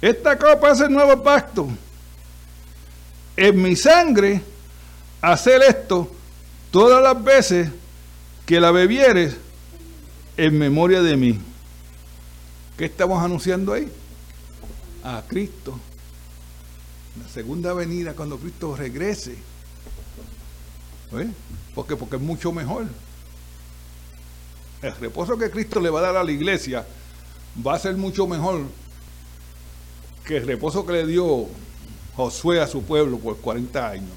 esta 0.00 0.38
copa 0.38 0.70
es 0.70 0.80
el 0.80 0.92
nuevo 0.92 1.22
pacto. 1.22 1.68
En 3.36 3.60
mi 3.60 3.76
sangre, 3.76 4.40
hacer 5.20 5.60
esto 5.62 6.10
todas 6.70 7.02
las 7.02 7.22
veces 7.22 7.68
que 8.46 8.60
la 8.60 8.70
bebieres 8.70 9.36
en 10.38 10.58
memoria 10.58 11.02
de 11.02 11.18
mí. 11.18 11.38
¿Qué 12.78 12.86
estamos 12.86 13.22
anunciando 13.22 13.74
ahí? 13.74 13.92
A 15.04 15.22
Cristo. 15.28 15.78
La 17.20 17.28
segunda 17.28 17.72
venida, 17.74 18.14
cuando 18.14 18.38
Cristo 18.38 18.74
regrese. 18.74 19.36
¿Ves? 21.10 21.28
Porque, 21.74 21.96
porque 21.96 22.16
es 22.16 22.22
mucho 22.22 22.52
mejor. 22.52 22.86
El 24.80 24.96
reposo 24.96 25.36
que 25.36 25.50
Cristo 25.50 25.80
le 25.80 25.90
va 25.90 26.00
a 26.00 26.02
dar 26.02 26.16
a 26.16 26.24
la 26.24 26.32
iglesia 26.32 26.86
va 27.64 27.74
a 27.74 27.78
ser 27.78 27.96
mucho 27.96 28.26
mejor 28.26 28.62
que 30.24 30.38
el 30.38 30.46
reposo 30.46 30.86
que 30.86 30.92
le 30.92 31.06
dio 31.06 31.48
Josué 32.16 32.60
a 32.60 32.66
su 32.66 32.82
pueblo 32.82 33.18
por 33.18 33.38
40 33.38 33.88
años. 33.88 34.10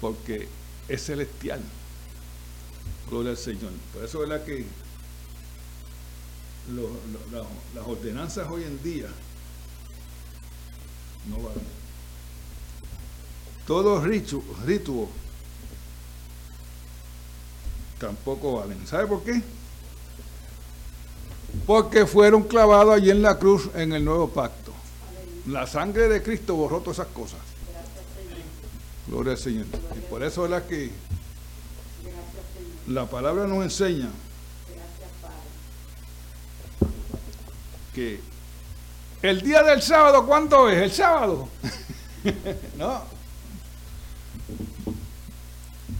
Porque 0.00 0.48
es 0.88 1.04
celestial. 1.04 1.60
Gloria 3.08 3.30
al 3.30 3.36
Señor. 3.36 3.70
Por 3.92 4.04
eso 4.04 4.22
es 4.22 4.28
la 4.28 4.44
que 4.44 4.66
las 7.74 7.86
ordenanzas 7.86 8.48
hoy 8.50 8.64
en 8.64 8.82
día 8.82 9.06
no 11.26 11.36
van. 11.36 11.54
Todos 13.66 14.04
rituos 14.04 15.08
tampoco 17.98 18.56
valen. 18.56 18.86
¿Sabe 18.86 19.06
por 19.06 19.22
qué? 19.22 19.42
Porque 21.66 22.06
fueron 22.06 22.42
clavados 22.44 22.94
allí 22.94 23.10
en 23.10 23.22
la 23.22 23.38
cruz 23.38 23.70
en 23.74 23.92
el 23.92 24.04
nuevo 24.04 24.28
pacto. 24.28 24.72
La 25.46 25.66
sangre 25.66 26.08
de 26.08 26.22
Cristo 26.22 26.56
borró 26.56 26.80
todas 26.80 26.98
esas 26.98 27.12
cosas. 27.12 27.40
Gloria 29.06 29.32
al 29.32 29.38
Señor. 29.38 29.66
Y 29.96 30.00
por 30.10 30.22
eso 30.22 30.44
es 30.44 30.50
la 30.50 30.66
que 30.66 30.90
la 32.88 33.06
palabra 33.06 33.46
nos 33.46 33.64
enseña 33.64 34.08
que 37.94 38.20
el 39.22 39.40
día 39.40 39.62
del 39.62 39.82
sábado, 39.82 40.26
¿cuánto 40.26 40.68
es? 40.68 40.82
El 40.82 40.92
sábado. 40.92 41.48
no. 42.78 43.02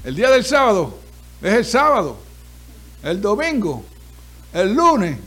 El 0.04 0.14
día 0.14 0.30
del 0.30 0.44
sábado 0.44 0.98
es 1.42 1.52
el 1.52 1.64
sábado, 1.64 2.16
el 3.02 3.20
domingo, 3.20 3.84
el 4.52 4.72
lunes, 4.72 5.18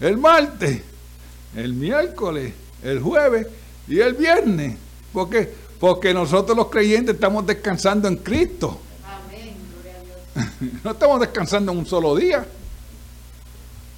el 0.00 0.16
martes, 0.16 0.80
el 1.54 1.74
miércoles, 1.74 2.54
el 2.82 3.00
jueves 3.00 3.46
y 3.88 4.00
el 4.00 4.14
viernes. 4.14 4.78
¿Por 5.12 5.28
qué? 5.28 5.52
Porque 5.78 6.14
nosotros 6.14 6.56
los 6.56 6.68
creyentes 6.68 7.16
estamos 7.16 7.46
descansando 7.46 8.08
en 8.08 8.16
Cristo. 8.16 8.80
Amén, 9.04 10.80
no 10.84 10.92
estamos 10.92 11.20
descansando 11.20 11.72
en 11.72 11.78
un 11.78 11.86
solo 11.86 12.16
día. 12.16 12.46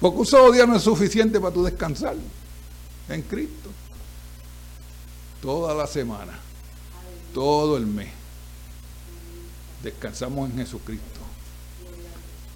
Porque 0.01 0.19
un 0.19 0.25
solo 0.25 0.51
día 0.51 0.65
no 0.65 0.75
es 0.75 0.83
suficiente 0.83 1.39
para 1.39 1.53
tu 1.53 1.63
descansar 1.63 2.15
en 3.09 3.21
Cristo. 3.23 3.69
Toda 5.41 5.73
la 5.75 5.87
semana, 5.87 6.33
todo 7.33 7.77
el 7.77 7.85
mes. 7.85 8.09
Descansamos 9.83 10.49
en 10.49 10.57
Jesucristo. 10.57 11.19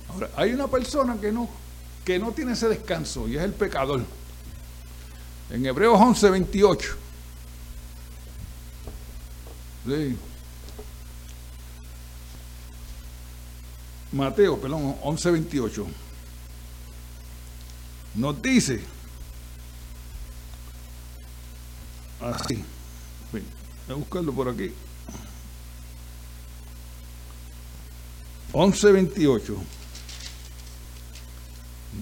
Ahora, 0.09 0.29
hay 0.35 0.53
una 0.53 0.67
persona 0.67 1.17
que 1.21 1.31
no, 1.31 1.47
que 2.03 2.17
no 2.17 2.31
tiene 2.31 2.53
ese 2.53 2.67
descanso 2.67 3.27
y 3.27 3.37
es 3.37 3.43
el 3.43 3.53
pecador. 3.53 4.03
En 5.51 5.65
Hebreos 5.65 5.99
11, 5.99 6.29
28. 6.31 6.97
Mateo, 14.11 14.59
perdón, 14.59 14.95
11, 15.03 15.31
28. 15.31 15.87
Nos 18.15 18.41
dice 18.41 18.83
así. 22.21 22.63
Voy 23.31 23.43
a 23.89 23.93
buscarlo 23.93 24.33
por 24.33 24.49
aquí. 24.49 24.73
11, 28.51 28.91
28. 28.91 29.57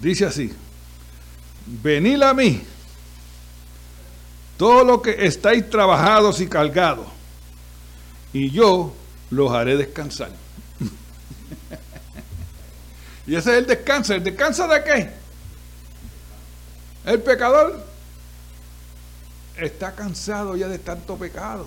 Dice 0.00 0.26
así, 0.26 0.52
venid 1.66 2.22
a 2.22 2.34
mí, 2.34 2.62
todo 4.56 4.84
lo 4.84 5.02
que 5.02 5.26
estáis 5.26 5.68
trabajados 5.68 6.40
y 6.40 6.46
cargados, 6.46 7.06
y 8.32 8.50
yo 8.50 8.94
los 9.30 9.52
haré 9.52 9.76
descansar. 9.76 10.30
y 13.26 13.34
ese 13.34 13.50
es 13.50 13.58
el 13.58 13.66
descanso. 13.66 14.14
¿El 14.14 14.24
descanso 14.24 14.68
de 14.68 14.84
qué? 14.84 15.10
El 17.06 17.22
pecador 17.22 17.87
está 19.58 19.94
cansado 19.94 20.56
ya 20.56 20.68
de 20.68 20.78
tanto 20.78 21.16
pecado 21.16 21.66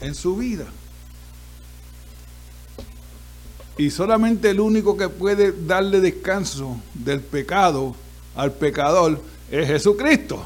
en 0.00 0.14
su 0.14 0.36
vida. 0.36 0.66
Y 3.76 3.90
solamente 3.90 4.50
el 4.50 4.60
único 4.60 4.96
que 4.96 5.08
puede 5.08 5.52
darle 5.52 6.00
descanso 6.00 6.80
del 6.94 7.20
pecado 7.20 7.94
al 8.34 8.52
pecador 8.52 9.22
es 9.50 9.68
Jesucristo. 9.68 10.44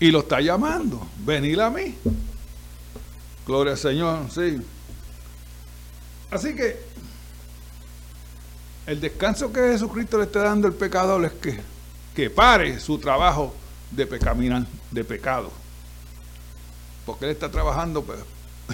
Y 0.00 0.10
lo 0.10 0.20
está 0.20 0.40
llamando. 0.40 1.06
Venid 1.18 1.58
a 1.58 1.70
mí. 1.70 1.94
Gloria 3.46 3.72
al 3.72 3.78
Señor, 3.78 4.30
sí. 4.30 4.58
Así 6.30 6.54
que 6.54 6.78
el 8.86 9.00
descanso 9.00 9.52
que 9.52 9.60
Jesucristo 9.60 10.16
le 10.18 10.24
está 10.24 10.42
dando 10.42 10.66
al 10.66 10.74
pecador 10.74 11.24
es 11.24 11.32
que, 11.32 11.60
que 12.14 12.30
pare 12.30 12.80
su 12.80 12.98
trabajo 12.98 13.54
de 13.94 14.06
pecaminar, 14.06 14.66
de 14.90 15.04
pecado. 15.04 15.50
Porque 17.06 17.26
él 17.26 17.30
está 17.32 17.50
trabajando, 17.50 18.02
pues, 18.02 18.18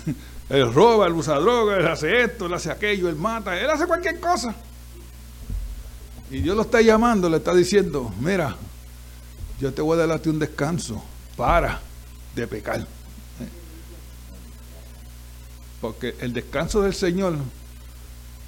él 0.48 0.72
roba, 0.72 1.06
él 1.06 1.12
usa 1.14 1.38
droga, 1.38 1.76
él 1.76 1.86
hace 1.86 2.22
esto, 2.22 2.46
él 2.46 2.54
hace 2.54 2.70
aquello, 2.70 3.08
él 3.08 3.16
mata, 3.16 3.58
él 3.58 3.68
hace 3.68 3.86
cualquier 3.86 4.20
cosa. 4.20 4.54
Y 6.30 6.40
Dios 6.40 6.56
lo 6.56 6.62
está 6.62 6.80
llamando, 6.80 7.28
le 7.28 7.38
está 7.38 7.54
diciendo, 7.54 8.12
mira, 8.20 8.56
yo 9.60 9.74
te 9.74 9.82
voy 9.82 9.98
a 9.98 10.06
darte 10.06 10.30
un 10.30 10.38
descanso, 10.38 11.02
para 11.36 11.80
de 12.34 12.46
pecar. 12.46 12.86
Porque 15.80 16.14
el 16.20 16.32
descanso 16.32 16.82
del 16.82 16.94
Señor 16.94 17.36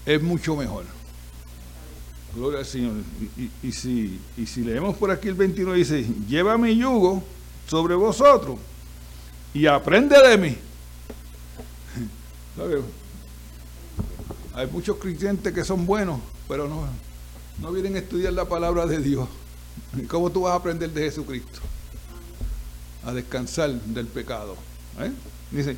es 0.05 0.23
mucho 0.23 0.55
mejor. 0.55 0.85
Gloria 2.35 2.61
al 2.61 2.67
Señor. 2.67 2.95
Y, 3.63 3.73
si, 3.73 4.21
y 4.37 4.47
si 4.47 4.63
leemos 4.63 4.97
por 4.97 5.11
aquí 5.11 5.29
el 5.29 5.35
29, 5.35 5.79
dice, 5.79 6.07
lleva 6.29 6.57
mi 6.57 6.77
yugo 6.77 7.23
sobre 7.67 7.95
vosotros 7.95 8.59
y 9.53 9.67
aprende 9.67 10.17
de 10.27 10.39
mí. 10.39 10.57
Hay 14.55 14.67
muchos 14.69 14.97
creyentes 14.97 15.53
que 15.53 15.65
son 15.65 15.87
buenos, 15.87 16.21
pero 16.49 16.69
no, 16.69 16.87
no 17.61 17.73
vienen 17.73 17.97
a 17.97 17.99
estudiar 17.99 18.33
la 18.33 18.47
palabra 18.47 18.87
de 18.87 18.99
Dios. 18.99 19.29
¿Cómo 20.09 20.31
tú 20.31 20.43
vas 20.43 20.53
a 20.53 20.57
aprender 20.57 20.91
de 20.91 21.03
Jesucristo? 21.03 21.61
A 23.05 23.13
descansar 23.13 23.71
del 23.71 24.07
pecado. 24.07 24.57
¿eh? 25.01 25.11
Dice, 25.51 25.77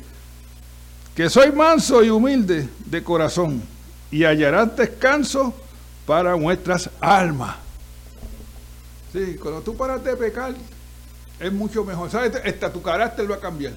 que 1.15 1.29
soy 1.29 1.51
manso 1.51 2.03
y 2.03 2.09
humilde 2.09 2.67
de 2.85 3.03
corazón 3.03 3.61
y 4.11 4.23
hallarás 4.23 4.75
descanso 4.75 5.53
para 6.05 6.35
nuestras 6.35 6.89
almas. 6.99 7.55
Sí, 9.11 9.37
cuando 9.41 9.61
tú 9.61 9.75
paras 9.75 10.03
de 10.03 10.15
pecar, 10.15 10.53
es 11.39 11.51
mucho 11.51 11.83
mejor. 11.83 12.09
¿Sabes? 12.11 12.35
Hasta 12.35 12.71
tu 12.71 12.81
carácter 12.81 13.29
va 13.29 13.35
a 13.35 13.39
cambiar. 13.39 13.73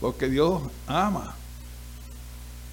Porque 0.00 0.28
Dios 0.28 0.62
ama. 0.86 1.34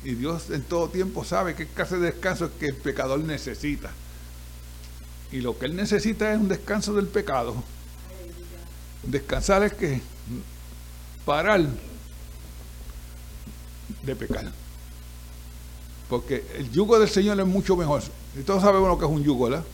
Y 0.04 0.16
Dios 0.16 0.50
en 0.50 0.64
todo 0.64 0.90
tiempo 0.90 1.24
sabe 1.24 1.56
qué 1.56 1.66
clase 1.68 1.98
de 1.98 2.12
descanso 2.12 2.46
es 2.46 2.52
que 2.60 2.68
el 2.68 2.76
pecador 2.76 3.20
necesita. 3.20 3.92
Y 5.32 5.42
lo 5.42 5.58
que 5.58 5.66
él 5.66 5.76
necesita 5.76 6.34
es 6.34 6.40
un 6.40 6.50
descanso 6.50 6.94
del 6.94 7.08
pecado. 7.08 7.56
Descansar 9.04 9.64
es 9.64 9.74
que 9.74 10.02
parar 11.26 11.62
de 14.04 14.16
pecar. 14.16 14.63
Porque 16.14 16.46
el 16.60 16.72
yugo 16.72 17.00
del 17.00 17.10
Señor 17.10 17.40
es 17.40 17.46
mucho 17.48 17.76
mejor. 17.76 18.04
Y 18.40 18.44
todos 18.44 18.62
sabemos 18.62 18.88
lo 18.88 19.00
que 19.00 19.06
es 19.06 19.10
un 19.10 19.24
yugo, 19.24 19.46
¿verdad? 19.50 19.66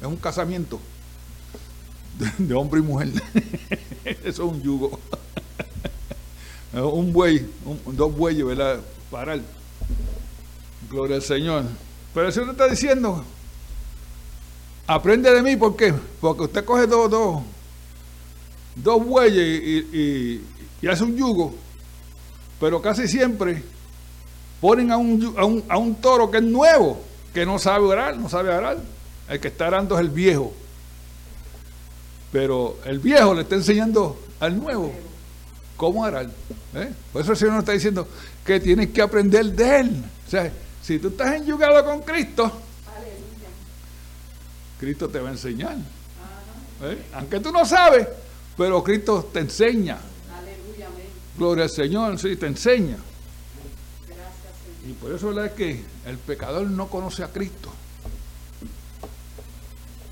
Es 0.00 0.06
un 0.06 0.14
casamiento 0.14 0.78
de, 2.38 2.54
hombre 2.54 2.78
y 2.78 2.84
mujer. 2.84 3.08
Eso 4.04 4.28
es 4.28 4.38
un 4.38 4.62
yugo. 4.62 4.96
un 6.72 7.12
buey, 7.12 7.44
dos 7.86 8.16
bueyes, 8.16 8.46
¿verdad? 8.46 8.78
Parar. 9.10 9.40
Gloria 10.88 11.16
al 11.16 11.22
Señor. 11.22 11.64
Pero 12.14 12.28
el 12.28 12.32
Señor 12.32 12.50
está 12.50 12.68
diciendo, 12.68 13.24
aprende 14.86 15.32
de 15.32 15.42
mí, 15.42 15.56
¿por 15.56 15.74
qué? 15.74 15.92
Porque 16.20 16.42
usted 16.42 16.64
coge 16.64 16.86
dos, 16.86 17.10
dos, 17.10 17.42
dos 18.76 19.04
bueyes 19.04 19.84
y, 19.92 20.44
y 20.80 20.86
hace 20.86 21.02
un 21.02 21.16
yugo, 21.16 21.56
pero 22.60 22.80
casi 22.80 23.08
siempre 23.08 23.64
ponen 24.60 24.90
a 24.90 24.96
un, 24.96 25.34
a 25.36 25.44
un, 25.44 25.64
a 25.68 25.78
un 25.78 25.94
toro 25.96 26.30
que 26.30 26.38
es 26.38 26.44
nuevo, 26.44 27.02
que 27.32 27.46
no 27.46 27.58
sabe 27.58 27.84
orar, 27.84 28.16
no 28.16 28.28
sabe 28.28 28.50
orar. 28.50 28.78
El 29.28 29.40
que 29.40 29.48
está 29.48 29.66
arando 29.66 29.94
es 29.96 30.00
el 30.00 30.10
viejo. 30.10 30.52
Pero 32.32 32.78
el 32.84 32.98
viejo 32.98 33.34
le 33.34 33.42
está 33.42 33.56
enseñando 33.56 34.18
al 34.40 34.58
nuevo 34.58 34.92
cómo 35.76 36.04
arar. 36.04 36.26
¿eh? 36.74 36.92
Por 37.12 37.22
eso 37.22 37.32
el 37.32 37.38
Señor 37.38 37.54
nos 37.54 37.62
está 37.62 37.72
diciendo 37.72 38.06
que 38.44 38.60
tienes 38.60 38.90
que 38.90 39.00
aprender 39.02 39.46
de 39.46 39.80
Él. 39.80 40.04
O 40.26 40.30
sea, 40.30 40.52
si 40.82 40.98
tú 40.98 41.08
estás 41.08 41.34
enyugado 41.34 41.84
con 41.84 42.00
Cristo, 42.00 42.50
Cristo 44.78 45.08
te 45.08 45.20
va 45.20 45.28
a 45.28 45.32
enseñar. 45.32 45.76
¿eh? 46.82 47.06
Aunque 47.14 47.40
tú 47.40 47.50
no 47.50 47.64
sabes, 47.64 48.06
pero 48.56 48.82
Cristo 48.82 49.28
te 49.32 49.40
enseña. 49.40 49.98
Gloria 51.36 51.64
al 51.64 51.70
Señor, 51.70 52.18
sí, 52.18 52.36
te 52.36 52.46
enseña. 52.46 52.96
Y 54.88 54.92
por 54.94 55.12
eso 55.12 55.44
es 55.44 55.52
que 55.52 55.84
el 56.06 56.16
pecador 56.16 56.66
no 56.66 56.88
conoce 56.88 57.22
a 57.22 57.28
Cristo. 57.28 57.70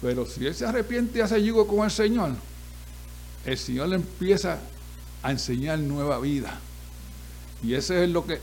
Pero 0.03 0.27
si 0.27 0.47
él 0.47 0.55
se 0.55 0.67
arrepiente 0.67 1.19
y 1.19 1.23
hace 1.23 1.43
yugo 1.43 1.67
con 1.67 1.83
el 1.87 1.91
Señor, 1.91 2.33
el 3.47 3.57
Señor 3.57 3.89
le 3.89 3.97
empieza 3.97 4.59
a 5.23 5.31
enseñar 5.31 5.79
nueva 5.79 6.21
vida. 6.21 6.59
Y 7.63 7.73
ese 7.73 8.05
es 8.05 8.11
lo 8.11 8.27
que, 8.27 8.39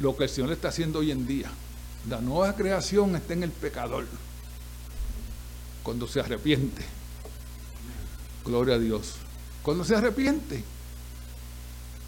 lo 0.00 0.16
que 0.16 0.24
el 0.24 0.30
Señor 0.30 0.50
está 0.50 0.68
haciendo 0.68 0.98
hoy 0.98 1.12
en 1.12 1.24
día. 1.24 1.52
La 2.10 2.20
nueva 2.20 2.56
creación 2.56 3.14
está 3.14 3.32
en 3.32 3.44
el 3.44 3.52
pecador. 3.52 4.06
Cuando 5.84 6.08
se 6.08 6.18
arrepiente. 6.18 6.82
Gloria 8.44 8.74
a 8.74 8.78
Dios. 8.80 9.14
Cuando 9.62 9.84
se 9.84 9.94
arrepiente. 9.94 10.64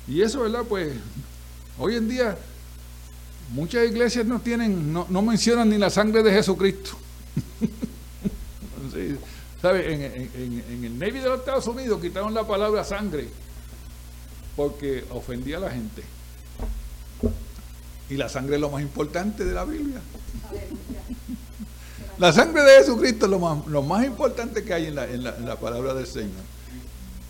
Y 0.08 0.20
eso, 0.20 0.40
¿verdad? 0.40 0.64
Pues 0.68 0.96
hoy 1.78 1.94
en 1.94 2.08
día 2.08 2.36
muchas 3.50 3.88
iglesias 3.88 4.26
no 4.26 4.40
tienen, 4.40 4.92
no, 4.92 5.22
mencionan 5.22 5.70
ni 5.70 5.78
la 5.78 5.90
sangre 5.90 6.22
de 6.22 6.32
Jesucristo. 6.32 6.92
¿Sabe? 9.62 9.92
En, 9.92 10.84
el 10.84 10.98
Navy 10.98 11.18
de 11.18 11.28
los 11.28 11.40
Estados 11.40 11.66
Unidos 11.66 12.00
quitaron 12.00 12.32
la 12.32 12.46
palabra 12.46 12.84
sangre 12.84 13.28
porque 14.56 15.04
ofendía 15.10 15.56
a 15.56 15.60
la 15.60 15.70
gente. 15.70 16.02
Y 18.10 18.16
la 18.16 18.28
sangre 18.28 18.54
es 18.54 18.60
lo 18.60 18.70
más 18.70 18.82
importante 18.82 19.44
de 19.44 19.52
la 19.52 19.64
Biblia. 19.64 20.00
La 22.18 22.32
sangre 22.32 22.62
de 22.62 22.78
Jesucristo 22.78 23.26
es 23.26 23.30
lo 23.30 23.38
más, 23.38 23.66
lo 23.66 23.82
más 23.82 24.04
importante 24.04 24.64
que 24.64 24.74
hay 24.74 24.86
en 24.86 24.94
la, 24.94 25.04
en 25.04 25.22
la 25.22 25.56
palabra 25.56 25.94
del 25.94 26.06
Señor. 26.06 26.30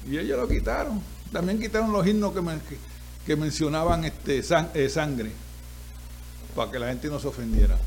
Y 0.08 0.18
ellos 0.18 0.38
lo 0.38 0.48
quitaron. 0.48 1.02
También 1.32 1.60
quitaron 1.60 1.92
los 1.92 2.06
himnos 2.06 2.32
que, 3.26 3.36
mencionaban 3.36 4.04
este, 4.04 4.38
eh, 4.38 4.88
sangre, 4.88 5.30
para 6.58 6.72
que 6.72 6.80
la 6.80 6.88
gente 6.88 7.06
no 7.06 7.20
se 7.20 7.28
ofendiera. 7.28 7.78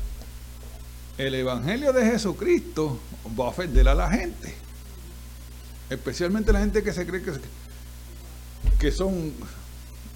El 1.18 1.34
Evangelio 1.34 1.92
de 1.92 2.06
Jesucristo 2.06 2.98
va 3.38 3.44
a 3.44 3.48
ofender 3.48 3.86
a 3.86 3.94
la 3.94 4.10
gente, 4.10 4.54
especialmente 5.90 6.54
la 6.54 6.60
gente 6.60 6.82
que 6.82 6.90
se 6.94 7.06
cree 7.06 7.20
que, 7.22 7.32
que 8.78 8.90
son, 8.90 9.34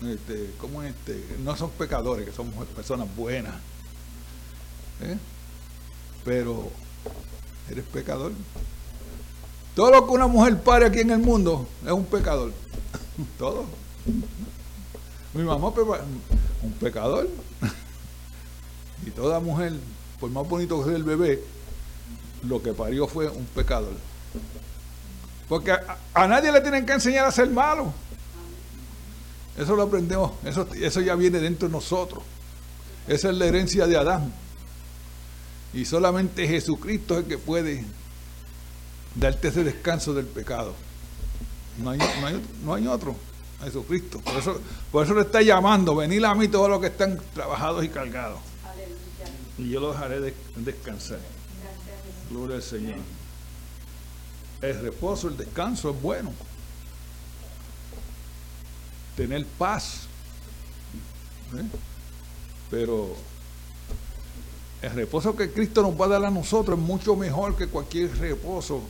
este, 0.07 0.55
como 0.59 0.83
este, 0.83 1.23
no 1.45 1.55
son 1.55 1.71
pecadores, 1.73 2.25
que 2.25 2.33
son 2.33 2.51
personas 2.75 3.15
buenas. 3.15 3.57
¿eh? 5.03 5.19
Pero 6.25 6.71
eres 7.71 7.85
pecador. 7.85 8.33
Todo 9.75 9.91
lo 9.91 10.07
que 10.07 10.13
una 10.13 10.29
mujer 10.29 10.59
pare 10.63 10.87
aquí 10.87 11.01
en 11.01 11.11
el 11.11 11.19
mundo 11.19 11.69
es 11.85 11.93
un 11.93 12.07
pecador. 12.07 12.55
Todo. 13.39 13.67
Mi 15.35 15.43
mamá 15.43 15.69
un 15.69 16.73
pecador. 16.81 17.29
Y 19.05 19.11
toda 19.11 19.41
mujer, 19.41 19.75
por 20.21 20.31
más 20.31 20.49
bonito 20.49 20.79
que 20.79 20.89
sea 20.89 20.97
el 20.97 21.05
bebé, 21.05 21.43
lo 22.43 22.63
que 22.63 22.73
parió 22.73 23.07
fue 23.07 23.29
un 23.29 23.45
pecador. 23.47 23.95
Porque 25.49 25.73
a, 25.73 26.27
nadie 26.27 26.53
le 26.53 26.61
tienen 26.61 26.87
que 26.87 26.93
enseñar 26.93 27.27
a 27.27 27.31
ser 27.31 27.51
malo. 27.51 27.93
Eso 29.57 29.75
lo 29.75 29.83
aprendemos, 29.83 30.33
eso, 30.45 30.67
eso 30.75 31.01
ya 31.01 31.15
viene 31.15 31.39
dentro 31.39 31.69
de 31.69 31.73
nosotros. 31.73 32.23
Esa 33.07 33.31
es 33.31 33.37
la 33.37 33.47
herencia 33.47 33.87
de 33.87 33.97
Adán. 33.97 34.33
Y 35.73 35.85
solamente 35.85 36.47
Jesucristo 36.47 37.15
es 37.15 37.21
el 37.21 37.27
que 37.27 37.39
puede 37.39 37.85
darte 39.15 39.49
ese 39.49 39.65
descanso 39.65 40.15
del 40.15 40.27
pecado. 40.27 40.75
No 41.83 41.91
hay, 41.91 41.99
no 42.65 42.75
hay, 42.75 42.87
otro. 42.87 43.15
Jesucristo. 43.63 44.21
Por 44.21 44.37
eso, 44.37 44.61
por 44.93 45.05
eso 45.05 45.15
le 45.15 45.23
está 45.23 45.41
llamando, 45.43 45.95
venid 45.95 46.25
a 46.25 46.35
mí 46.35 46.49
todos 46.49 46.69
los 46.69 46.81
que 46.81 46.89
están 46.89 47.19
trabajados 47.35 47.85
y 47.85 47.89
cargados. 47.89 48.39
Y 49.59 49.71
yo 49.71 49.81
los 49.81 49.95
dejaré 49.95 50.35
descansar. 50.57 51.19
Gloria 52.31 52.57
al 52.57 52.63
Señor. 52.63 52.97
El 54.61 54.81
reposo, 54.81 55.29
el 55.29 55.37
descanso 55.37 55.91
es 55.91 56.03
bueno. 56.03 56.33
Tener 59.17 59.47
paz. 59.47 60.03
¿eh? 61.57 61.65
Pero 62.71 63.17
el 64.83 64.91
reposo 64.93 65.35
que 65.35 65.51
Cristo 65.51 65.83
nos 65.83 65.99
va 65.99 66.07
a 66.07 66.09
dar 66.09 66.25
a 66.25 66.31
nosotros 66.31 66.79
es 66.79 66.85
mucho 66.85 67.17
mejor 67.17 67.57
que 67.57 67.67
cualquier 67.67 68.17
reposo 68.19 68.83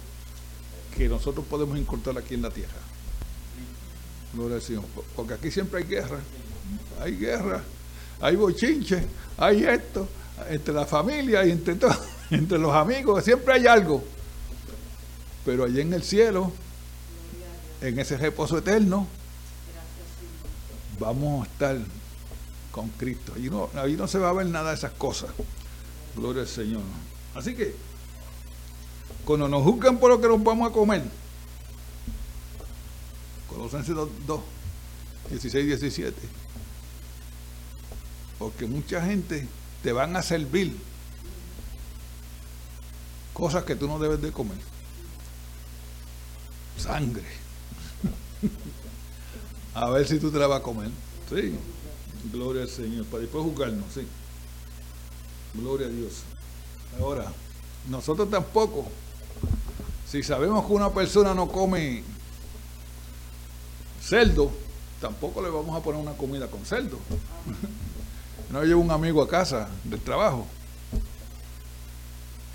que 0.96 1.08
nosotros 1.08 1.44
podemos 1.46 1.78
encontrar 1.78 2.16
aquí 2.18 2.34
en 2.34 2.42
la 2.42 2.50
tierra. 2.50 2.80
Gloria 4.32 4.56
al 4.56 4.62
Señor. 4.62 4.84
Porque 5.14 5.34
aquí 5.34 5.50
siempre 5.50 5.80
hay 5.80 5.86
guerra. 5.86 6.18
Hay 7.00 7.16
guerra, 7.16 7.62
hay 8.20 8.36
bochinche, 8.36 9.04
hay 9.36 9.64
esto, 9.64 10.08
entre 10.48 10.74
la 10.74 10.86
familia 10.86 11.44
y 11.44 11.50
entre, 11.50 11.74
todos, 11.74 11.98
entre 12.30 12.58
los 12.58 12.74
amigos, 12.74 13.24
siempre 13.24 13.54
hay 13.54 13.66
algo. 13.66 14.02
Pero 15.44 15.64
allí 15.64 15.80
en 15.80 15.92
el 15.92 16.02
cielo, 16.02 16.52
en 17.80 17.98
ese 17.98 18.16
reposo 18.16 18.58
eterno, 18.58 19.06
vamos 20.98 21.46
a 21.46 21.50
estar 21.50 21.78
con 22.70 22.88
Cristo. 22.90 23.32
Allí 23.36 23.48
no, 23.48 23.70
ahí 23.74 23.94
no 23.94 24.08
se 24.08 24.18
va 24.18 24.30
a 24.30 24.32
ver 24.32 24.46
nada 24.46 24.70
de 24.70 24.76
esas 24.76 24.92
cosas. 24.92 25.30
Gloria 26.16 26.42
al 26.42 26.48
Señor. 26.48 26.82
Así 27.34 27.54
que, 27.54 27.74
cuando 29.24 29.48
nos 29.48 29.62
juzgan 29.62 29.98
por 29.98 30.10
lo 30.10 30.20
que 30.20 30.28
nos 30.28 30.42
vamos 30.42 30.70
a 30.70 30.72
comer, 30.72 31.02
Colosenses 33.48 33.94
2, 33.94 34.08
2 34.26 34.40
16, 35.30 35.66
17, 35.66 36.14
porque 38.38 38.66
mucha 38.66 39.04
gente 39.04 39.48
te 39.86 39.92
van 39.92 40.16
a 40.16 40.22
servir 40.24 40.76
cosas 43.32 43.62
que 43.62 43.76
tú 43.76 43.86
no 43.86 44.00
debes 44.00 44.20
de 44.20 44.32
comer. 44.32 44.56
Sangre. 46.76 47.22
a 49.74 49.88
ver 49.90 50.08
si 50.08 50.18
tú 50.18 50.32
te 50.32 50.40
la 50.40 50.48
vas 50.48 50.58
a 50.58 50.62
comer. 50.64 50.90
Sí. 51.30 51.54
Gloria 52.32 52.62
al 52.62 52.68
Señor. 52.68 53.04
Para 53.04 53.20
después 53.20 53.44
juzgarnos, 53.44 53.84
sí. 53.94 54.08
Gloria 55.54 55.86
a 55.86 55.90
Dios. 55.90 56.24
Ahora, 56.98 57.32
nosotros 57.88 58.28
tampoco, 58.28 58.88
si 60.10 60.24
sabemos 60.24 60.66
que 60.66 60.72
una 60.72 60.92
persona 60.92 61.32
no 61.32 61.46
come 61.46 62.02
cerdo, 64.02 64.50
tampoco 65.00 65.40
le 65.42 65.48
vamos 65.48 65.78
a 65.78 65.84
poner 65.84 66.00
una 66.00 66.16
comida 66.16 66.50
con 66.50 66.66
cerdo. 66.66 66.98
No 68.50 68.62
llevo 68.62 68.80
un 68.80 68.90
amigo 68.90 69.22
a 69.22 69.28
casa 69.28 69.68
del 69.84 70.00
trabajo 70.00 70.46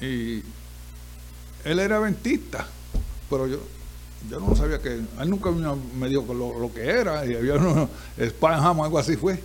y 0.02 0.44
él 1.64 1.80
era 1.80 2.00
ventista, 2.00 2.66
pero 3.30 3.46
yo, 3.46 3.60
yo 4.30 4.40
no 4.40 4.56
sabía 4.56 4.82
que, 4.82 4.94
él 4.94 5.30
nunca 5.30 5.52
me 5.52 6.10
dio 6.10 6.26
lo, 6.34 6.60
lo 6.60 6.74
que 6.74 6.82
era, 6.82 7.26
y 7.26 7.36
había 7.36 7.54
uno, 7.54 7.88
spam 8.18 8.80
o 8.80 8.84
algo 8.84 8.98
así 8.98 9.16
fue. 9.16 9.42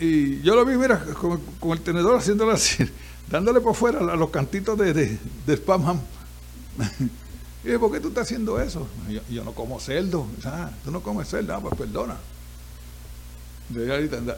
Y 0.00 0.40
yo 0.40 0.54
lo 0.54 0.64
vi, 0.64 0.76
mira, 0.76 1.04
con, 1.60 1.72
el 1.72 1.80
tenedor 1.80 2.16
haciéndolo 2.16 2.52
así, 2.52 2.88
dándole 3.28 3.60
por 3.60 3.74
fuera 3.74 3.98
a 3.98 4.16
los 4.16 4.30
cantitos 4.30 4.78
de, 4.78 4.94
de, 4.94 5.18
de 5.46 5.54
y 7.64 7.76
¿por 7.76 7.92
qué 7.92 8.00
tú 8.00 8.08
estás 8.08 8.22
haciendo 8.22 8.60
eso? 8.60 8.86
Yo, 9.08 9.20
yo 9.28 9.44
no 9.44 9.52
como 9.52 9.78
cerdo. 9.80 10.26
Ah, 10.44 10.70
tú 10.84 10.90
no 10.90 11.02
comes 11.02 11.28
cerdo, 11.28 11.54
ah, 11.54 11.60
pues 11.60 11.74
perdona 11.74 12.16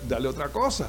dale 0.08 0.28
otra 0.28 0.48
cosa. 0.48 0.88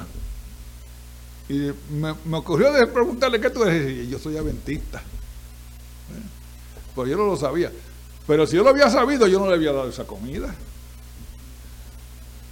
Y 1.48 1.70
me, 1.90 2.36
ocurrió 2.36 2.72
de 2.72 2.86
preguntarle 2.86 3.40
qué 3.40 3.50
tú 3.50 3.64
eres. 3.64 4.06
Y 4.06 4.08
yo 4.08 4.18
soy 4.18 4.36
adventista. 4.36 4.98
¿Eh? 4.98 6.22
Pues 6.94 7.10
yo 7.10 7.16
no 7.16 7.26
lo 7.26 7.36
sabía. 7.36 7.70
Pero 8.26 8.46
si 8.46 8.56
yo 8.56 8.62
lo 8.62 8.70
había 8.70 8.88
sabido, 8.88 9.26
yo 9.26 9.38
no 9.38 9.48
le 9.48 9.54
había 9.54 9.72
dado 9.72 9.88
esa 9.88 10.04
comida. 10.04 10.54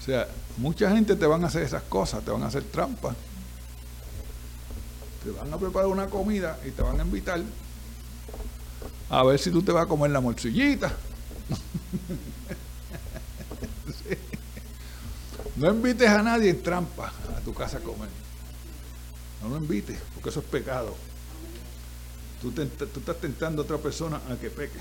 O 0.01 0.05
sea, 0.05 0.29
mucha 0.59 0.91
gente 0.91 1.17
te 1.17 1.27
van 1.27 1.45
a 1.45 1.47
hacer 1.47 1.63
esas 1.63 1.83
cosas, 1.85 2.25
te 2.25 2.31
van 2.31 2.43
a 2.43 2.47
hacer 2.47 2.65
trampas. 2.65 3.17
Te 5.25 5.31
van 5.31 5.53
a 5.53 5.57
preparar 5.57 5.89
una 5.89 6.07
comida 6.07 6.59
y 6.67 6.71
te 6.71 6.83
van 6.83 7.01
a 7.01 7.05
invitar 7.05 7.41
a 9.09 9.23
ver 9.25 9.39
si 9.39 9.51
tú 9.51 9.63
te 9.63 9.73
vas 9.73 9.85
a 9.85 9.87
comer 9.87 10.11
la 10.11 10.21
morcillita. 10.21 10.91
No 15.63 15.71
invites 15.71 16.09
a 16.09 16.25
nadie 16.25 16.51
en 16.51 16.61
trampa 16.61 17.13
a 17.37 17.41
tu 17.41 17.55
casa 17.55 17.79
a 17.79 17.81
comer. 17.81 18.09
No 19.41 19.49
lo 19.49 19.59
invites, 19.59 19.97
porque 20.13 20.31
eso 20.31 20.41
es 20.41 20.47
pecado. 20.47 20.93
Tú, 22.41 22.53
estás 22.61 23.21
tentando 23.21 23.63
a 23.63 23.65
otra 23.65 23.79
persona 23.79 24.21
a 24.29 24.35
que 24.35 24.51
peque. 24.51 24.81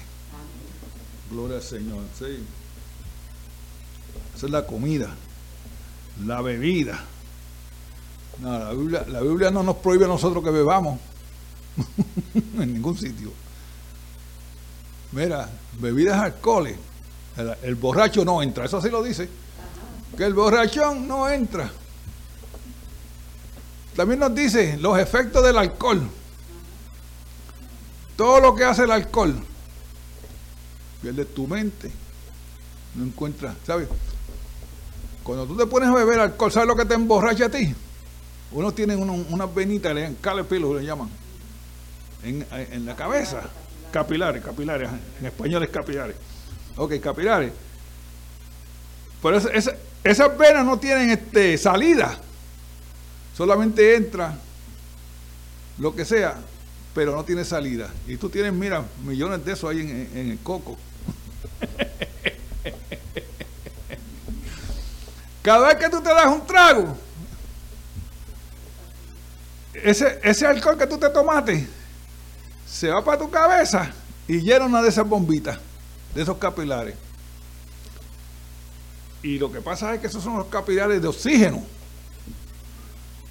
Gloria 1.29 1.57
al 1.57 1.61
Señor. 1.61 1.99
Sí. 2.17 2.43
Esa 4.35 4.45
es 4.47 4.51
la 4.51 4.65
comida, 4.65 5.13
la 6.25 6.41
bebida. 6.41 6.99
No, 8.39 8.57
la, 8.57 8.73
Biblia, 8.73 9.05
la 9.07 9.21
Biblia 9.21 9.51
no 9.51 9.61
nos 9.61 9.75
prohíbe 9.75 10.05
a 10.05 10.07
nosotros 10.07 10.43
que 10.43 10.49
bebamos 10.49 10.99
en 12.57 12.73
ningún 12.73 12.97
sitio. 12.97 13.31
Mira, 15.11 15.47
bebidas 15.79 16.19
alcoholes. 16.19 16.75
el 17.61 17.75
borracho 17.75 18.25
no 18.25 18.41
entra, 18.41 18.65
eso 18.65 18.81
sí 18.81 18.89
lo 18.89 19.03
dice 19.03 19.40
que 20.17 20.23
el 20.23 20.33
borrachón 20.33 21.07
no 21.07 21.29
entra. 21.29 21.71
También 23.95 24.19
nos 24.19 24.33
dice 24.33 24.77
los 24.77 24.97
efectos 24.97 25.43
del 25.43 25.57
alcohol. 25.57 26.01
Todo 28.15 28.39
lo 28.39 28.55
que 28.55 28.63
hace 28.63 28.83
el 28.83 28.91
alcohol. 28.91 29.35
Pierde 31.01 31.25
tu 31.25 31.47
mente. 31.47 31.91
No 32.95 33.05
encuentras, 33.05 33.55
¿sabes? 33.65 33.87
Cuando 35.23 35.45
tú 35.45 35.55
te 35.55 35.65
pones 35.65 35.89
a 35.89 35.93
beber 35.93 36.19
alcohol, 36.19 36.51
¿sabes 36.51 36.67
lo 36.67 36.75
que 36.75 36.85
te 36.85 36.93
emborracha 36.93 37.45
a 37.45 37.49
ti? 37.49 37.73
Uno 38.51 38.73
tiene 38.73 38.95
unas 38.95 39.55
venitas, 39.55 39.95
le 39.95 40.43
pelo 40.43 40.77
le 40.77 40.85
llaman, 40.85 41.09
en, 42.23 42.45
en 42.51 42.85
la 42.85 42.95
cabeza. 42.95 43.43
Capilares, 43.91 44.43
capilares, 44.43 44.89
en 45.19 45.25
español 45.25 45.63
es 45.63 45.69
capilares. 45.69 46.15
Ok, 46.75 46.99
capilares. 47.01 47.53
Pero 49.21 49.37
ese, 49.37 49.77
esas 50.03 50.37
venas 50.37 50.65
no 50.65 50.79
tienen 50.79 51.11
este, 51.11 51.57
salida. 51.57 52.17
Solamente 53.35 53.95
entra 53.95 54.37
lo 55.77 55.95
que 55.95 56.05
sea, 56.05 56.35
pero 56.93 57.15
no 57.15 57.23
tiene 57.23 57.45
salida. 57.45 57.89
Y 58.07 58.17
tú 58.17 58.29
tienes, 58.29 58.53
mira, 58.53 58.83
millones 59.03 59.45
de 59.45 59.53
esos 59.53 59.69
ahí 59.69 59.79
en, 59.79 60.31
el 60.31 60.39
coco. 60.39 60.77
Cada 65.41 65.67
vez 65.69 65.77
que 65.77 65.89
tú 65.89 66.01
te 66.01 66.09
das 66.09 66.27
un 66.27 66.45
trago, 66.45 66.95
ese, 69.73 70.19
ese 70.23 70.45
alcohol 70.45 70.77
que 70.77 70.85
tú 70.85 70.99
te 70.99 71.09
tomaste 71.09 71.67
se 72.67 72.89
va 72.89 73.03
para 73.03 73.17
tu 73.17 73.29
cabeza 73.31 73.91
y 74.27 74.41
llena 74.41 74.65
una 74.65 74.81
de 74.81 74.89
esas 74.89 75.07
bombitas, 75.07 75.57
de 76.13 76.21
esos 76.21 76.37
capilares. 76.37 76.95
Y 79.23 79.37
lo 79.37 79.51
que 79.51 79.61
pasa 79.61 79.93
es 79.93 80.01
que 80.01 80.07
esos 80.07 80.23
son 80.23 80.37
los 80.37 80.47
capilares 80.47 81.01
de 81.01 81.07
oxígeno. 81.07 81.63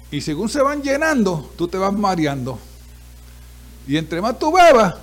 Y 0.09 0.21
según 0.21 0.49
se 0.49 0.61
van 0.61 0.81
llenando, 0.81 1.51
tú 1.57 1.67
te 1.67 1.77
vas 1.77 1.93
mareando. 1.93 2.59
Y 3.87 3.97
entre 3.97 4.21
más 4.21 4.37
tú 4.37 4.51
bebas, 4.53 4.95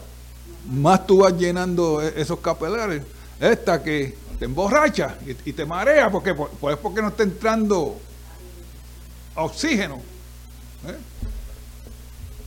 más 0.71 1.07
tú 1.07 1.19
vas 1.19 1.35
llenando 1.35 2.03
e-, 2.03 2.21
esos 2.21 2.39
capilares. 2.41 3.03
Esta 3.41 3.83
que 3.83 4.17
te 4.39 4.45
emborracha 4.45 5.17
y, 5.45 5.53
te 5.53 5.65
marea, 5.65 6.11
porque 6.11 6.35
pues 6.35 6.77
porque 6.77 7.03
no 7.03 7.09
está 7.09 7.23
entrando 7.23 7.99
oxígeno. 9.35 9.97
¿eh? 10.87 10.97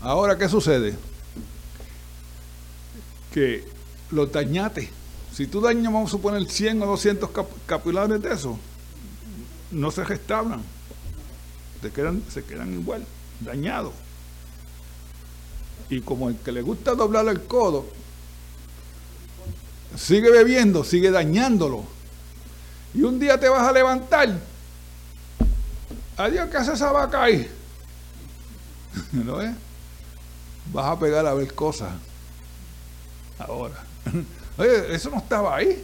Ahora, 0.01 0.37
¿qué 0.37 0.47
sucede? 0.47 0.95
Que 3.33 3.65
los 4.11 4.31
dañates 4.31 4.89
si 5.33 5.47
tú 5.47 5.61
dañas, 5.61 5.91
vamos 5.91 6.09
a 6.09 6.11
suponer 6.11 6.49
100 6.49 6.81
o 6.83 6.85
200 6.87 7.29
capilares 7.65 8.21
de 8.21 8.33
eso, 8.33 8.57
no 9.71 9.89
se 9.89 10.03
restauran, 10.03 10.61
se 11.81 11.91
quedan, 11.91 12.21
se 12.29 12.43
quedan 12.43 12.73
igual, 12.73 13.05
dañados. 13.39 13.93
Y 15.89 16.01
como 16.01 16.29
el 16.29 16.37
que 16.37 16.51
le 16.51 16.61
gusta 16.61 16.95
doblar 16.95 17.27
el 17.27 17.43
codo, 17.43 17.85
sigue 19.97 20.29
bebiendo, 20.31 20.83
sigue 20.83 21.11
dañándolo. 21.11 21.85
Y 22.93 23.03
un 23.03 23.19
día 23.19 23.39
te 23.39 23.47
vas 23.47 23.67
a 23.67 23.71
levantar. 23.71 24.37
Adiós, 26.17 26.49
¿qué 26.49 26.57
hace 26.57 26.73
esa 26.73 26.91
vaca 26.91 27.23
ahí? 27.23 27.49
¿No 29.13 29.41
es? 29.41 29.51
Vas 30.73 30.85
a 30.87 30.99
pegar 30.99 31.25
a 31.25 31.33
ver 31.33 31.53
cosas. 31.53 31.93
Ahora. 33.39 33.85
Oye, 34.57 34.93
eso 34.93 35.09
no 35.09 35.17
estaba 35.17 35.55
ahí. 35.55 35.83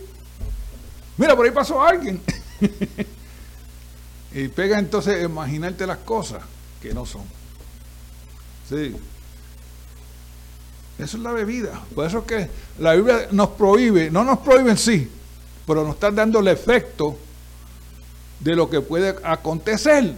Mira, 1.18 1.36
por 1.36 1.46
ahí 1.46 1.52
pasó 1.52 1.82
alguien. 1.82 2.22
y 4.34 4.48
pega 4.50 4.78
entonces 4.78 5.24
imaginarte 5.24 5.88
las 5.88 6.00
cosas 6.00 6.44
que 6.82 6.94
no 6.94 7.06
son. 7.06 7.24
Sí. 8.70 8.96
Eso 11.00 11.18
es 11.18 11.24
la 11.24 11.32
bebida. 11.32 11.82
Por 11.94 12.06
eso 12.06 12.20
es 12.20 12.26
que 12.26 12.50
la 12.80 12.94
Biblia 12.94 13.28
nos 13.32 13.50
prohíbe, 13.50 14.12
no 14.12 14.24
nos 14.24 14.40
prohíbe 14.40 14.72
en 14.72 14.78
sí, 14.78 15.10
pero 15.66 15.84
nos 15.84 15.96
está 15.96 16.12
dando 16.12 16.40
el 16.40 16.48
efecto 16.48 17.18
de 18.40 18.56
lo 18.56 18.70
que 18.70 18.82
puede 18.82 19.16
acontecer. 19.24 20.16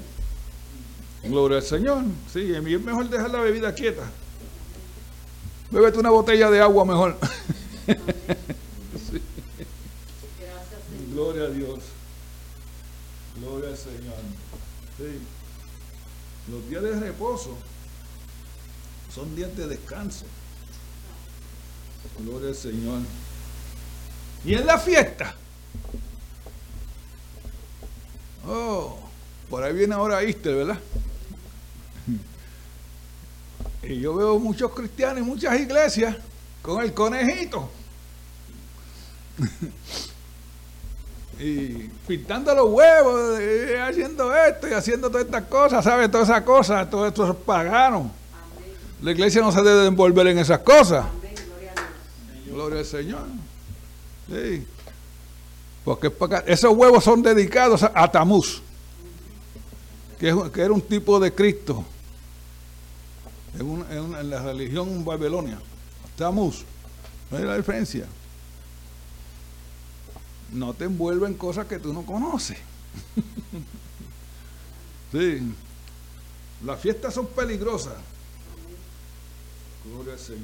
Gloria 1.24 1.58
al 1.58 1.64
Señor. 1.64 2.04
Sí, 2.32 2.54
es 2.54 2.62
mejor 2.62 3.10
dejar 3.10 3.30
la 3.30 3.40
bebida 3.40 3.74
quieta. 3.74 4.04
Bébete 5.70 6.00
una 6.00 6.10
botella 6.10 6.50
de 6.50 6.62
agua 6.62 6.86
mejor. 6.86 7.18
Gloria 11.12 11.46
a 11.46 11.50
Dios. 11.50 11.80
Gloria 13.40 13.70
al 13.70 13.78
Señor. 13.78 14.16
Los 16.52 16.70
días 16.70 16.84
de 16.84 17.00
reposo 17.00 17.58
son 19.14 19.36
días 19.36 19.56
de 19.56 19.68
descanso. 19.68 20.26
Gloria 22.20 22.50
al 22.50 22.56
Señor. 22.56 23.00
Y 24.46 24.54
en 24.54 24.66
la 24.66 24.78
fiesta. 24.78 25.36
Oh, 28.46 29.00
por 29.50 29.64
ahí 29.64 29.74
viene 29.74 29.96
ahora 29.96 30.24
Easter, 30.24 30.56
¿verdad? 30.56 30.80
Y 33.82 34.02
yo 34.02 34.14
veo 34.14 34.38
muchos 34.38 34.74
cristianos 34.74 35.22
y 35.22 35.24
muchas 35.24 35.58
iglesias 35.60 36.18
con 36.62 36.84
el 36.84 36.94
conejito. 36.94 37.70
y 41.40 41.88
pintando 42.08 42.54
los 42.54 42.70
huevos, 42.70 43.40
y 43.40 43.76
haciendo 43.76 44.36
esto 44.36 44.68
y 44.68 44.74
haciendo 44.74 45.10
todas 45.10 45.26
estas 45.26 45.46
cosas, 45.46 45.84
¿sabes? 45.84 46.12
Todas 46.12 46.30
esas 46.30 46.44
cosas, 46.44 46.90
todo 46.90 47.08
esto 47.08 47.30
es 47.30 47.36
pagano. 47.38 48.12
La 49.02 49.12
iglesia 49.12 49.42
no 49.42 49.52
se 49.52 49.62
debe 49.62 49.88
envolver 49.88 50.28
en 50.28 50.40
esas 50.40 50.60
cosas. 50.60 51.06
Gloria 52.48 52.80
al 52.80 52.86
Señor. 52.86 53.26
Sí. 54.28 54.68
Porque 55.86 56.12
esos 56.46 56.76
huevos 56.76 57.04
son 57.04 57.24
dedicados 57.24 57.84
a 57.84 58.12
Tamuz, 58.12 58.62
que 60.20 60.28
era 60.28 60.74
un 60.74 60.82
tipo 60.82 61.20
de 61.20 61.34
Cristo 61.34 61.86
en, 63.58 64.30
la 64.30 64.42
religión 64.44 65.04
babilonia. 65.04 65.60
Tamuz. 66.20 66.66
No 67.32 67.38
hay 67.38 67.46
la 67.46 67.56
diferencia. 67.56 68.06
No 70.52 70.74
te 70.74 70.84
envuelven 70.84 71.34
cosas 71.36 71.66
que 71.66 71.80
tú 71.80 71.94
no 71.94 72.06
conoces. 72.06 72.58
sí. 75.14 75.54
Las 76.66 76.82
fiestas 76.82 77.14
son 77.14 77.28
peligrosas. 77.28 77.94
Gloria 79.86 80.14
al 80.14 80.20
Señor. 80.20 80.42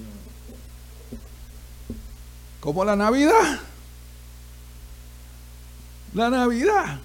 Como 2.62 2.86
la 2.86 2.96
Navidad. 2.96 3.60
La 6.14 6.30
Navidad. 6.30 7.02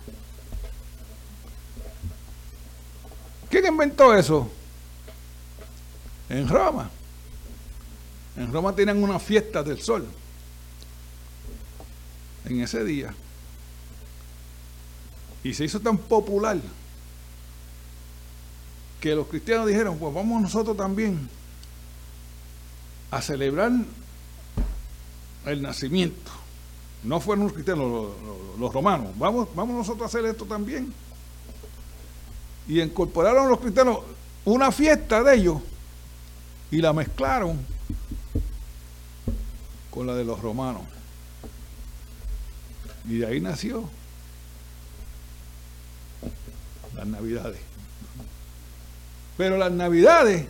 ¿Quién 3.50 3.66
inventó 3.66 4.14
eso? 4.14 4.48
En 6.28 6.46
Roma. 6.48 6.88
En 8.36 8.52
Roma 8.52 8.74
tienen 8.74 9.02
una 9.02 9.18
fiesta 9.18 9.62
del 9.62 9.80
sol. 9.80 10.06
En 12.44 12.60
ese 12.60 12.84
día. 12.84 13.14
Y 15.42 15.54
se 15.54 15.64
hizo 15.64 15.80
tan 15.80 15.96
popular 15.98 16.58
que 19.00 19.14
los 19.14 19.26
cristianos 19.26 19.66
dijeron, 19.66 19.98
pues 19.98 20.12
vamos 20.12 20.42
nosotros 20.42 20.76
también 20.76 21.28
a 23.10 23.22
celebrar 23.22 23.72
el 25.46 25.62
nacimiento. 25.62 26.30
No 27.02 27.18
fueron 27.18 27.44
los 27.44 27.54
cristianos, 27.54 28.12
los, 28.58 28.72
romanos. 28.72 29.08
Vamos, 29.16 29.48
vamos 29.54 29.76
nosotros 29.76 30.02
a 30.02 30.06
hacer 30.06 30.28
esto 30.28 30.44
también. 30.44 30.92
Y 32.68 32.80
incorporaron 32.80 33.48
los 33.48 33.58
cristianos 33.58 34.00
una 34.44 34.70
fiesta 34.70 35.22
de 35.22 35.36
ellos 35.36 35.62
y 36.70 36.78
la 36.78 36.92
mezclaron 36.92 37.58
con 40.00 40.06
la 40.06 40.14
de 40.14 40.24
los 40.24 40.40
romanos. 40.40 40.80
Y 43.06 43.18
de 43.18 43.26
ahí 43.26 43.38
nació 43.38 43.84
las 46.96 47.06
navidades. 47.06 47.60
Pero 49.36 49.58
las 49.58 49.70
navidades 49.70 50.46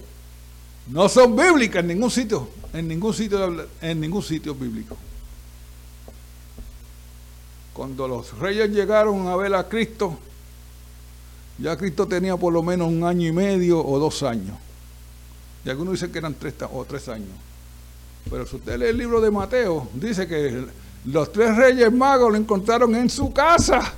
no 0.87 1.09
son 1.09 1.35
bíblicas 1.35 1.81
en 1.81 1.89
ningún 1.89 2.13
sitio, 2.13 2.49
en 2.73 2.87
ningún 2.87 3.13
sitio, 3.13 3.67
en 3.81 4.01
ningún 4.01 4.23
sitio 4.23 4.55
bíblico. 4.55 4.97
Cuando 7.73 8.07
los 8.07 8.39
reyes 8.39 8.71
llegaron 8.71 9.27
a 9.27 9.35
ver 9.35 9.53
a 9.57 9.69
Cristo, 9.69 10.17
ya 11.59 11.77
Cristo 11.77 12.07
tenía 12.07 12.37
por 12.37 12.53
lo 12.53 12.63
menos 12.63 12.87
un 12.87 13.03
año 13.03 13.27
y 13.27 13.33
medio 13.33 13.85
o 13.85 13.99
dos 13.99 14.23
años. 14.23 14.57
Y 15.65 15.71
algunos 15.71 15.95
dicen 15.95 16.13
que 16.13 16.19
eran 16.19 16.35
tres 16.35 16.55
o 16.73 16.85
tres 16.85 17.09
años. 17.09 17.50
Pero 18.29 18.47
si 18.47 18.57
usted 18.57 18.79
lee 18.79 18.87
el 18.87 18.99
libro 18.99 19.21
de 19.21 19.31
Mateo, 19.31 19.89
dice 19.95 20.27
que 20.27 20.67
los 21.07 21.33
tres 21.33 21.57
reyes 21.57 21.93
magos 21.93 22.31
lo 22.31 22.37
encontraron 22.37 22.95
en 22.95 23.09
su 23.09 23.33
casa. 23.33 23.95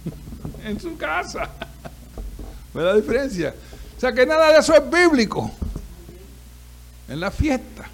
en 0.64 0.78
su 0.78 0.96
casa. 0.96 1.50
¿Ve 2.72 2.82
la 2.82 2.94
diferencia? 2.94 3.54
O 3.96 4.00
sea 4.00 4.12
que 4.12 4.26
nada 4.26 4.52
de 4.52 4.58
eso 4.58 4.74
es 4.74 4.90
bíblico. 4.90 5.50
En 7.08 7.20
la 7.20 7.30
fiesta. 7.30 7.88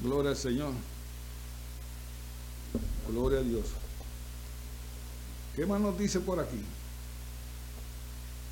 Gloria 0.00 0.30
al 0.30 0.36
Señor. 0.36 0.72
Gloria 3.10 3.38
a 3.38 3.42
Dios. 3.42 3.64
¿Qué 5.56 5.66
más 5.66 5.80
nos 5.80 5.98
dice 5.98 6.20
por 6.20 6.38
aquí? 6.40 6.62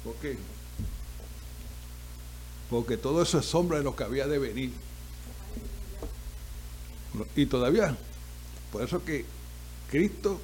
¿Por 0.04 0.14
qué? 0.16 0.38
porque 2.70 2.96
todo 2.96 3.22
eso 3.22 3.38
es 3.38 3.46
sombra 3.46 3.78
de 3.78 3.84
lo 3.84 3.94
que 3.94 4.04
había 4.04 4.26
de 4.26 4.38
venir. 4.38 4.72
Y 7.34 7.46
todavía, 7.46 7.96
por 8.72 8.82
eso 8.82 9.04
que 9.04 9.24
Cristo 9.90 10.40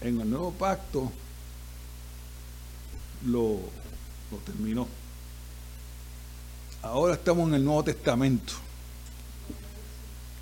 en 0.00 0.20
el 0.20 0.30
nuevo 0.30 0.52
pacto 0.52 1.10
lo, 3.26 3.60
lo 4.30 4.38
terminó. 4.44 4.88
Ahora 6.82 7.14
estamos 7.14 7.48
en 7.48 7.54
el 7.54 7.64
Nuevo 7.64 7.84
Testamento. 7.84 8.54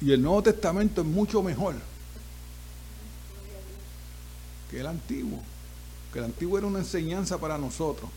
Y 0.00 0.12
el 0.12 0.22
Nuevo 0.22 0.42
Testamento 0.42 1.02
es 1.02 1.06
mucho 1.06 1.42
mejor 1.42 1.74
que 4.70 4.80
el 4.80 4.86
Antiguo. 4.86 5.42
Que 6.12 6.20
el 6.20 6.26
Antiguo 6.26 6.56
era 6.56 6.66
una 6.66 6.78
enseñanza 6.78 7.38
para 7.38 7.58
nosotros. 7.58 8.08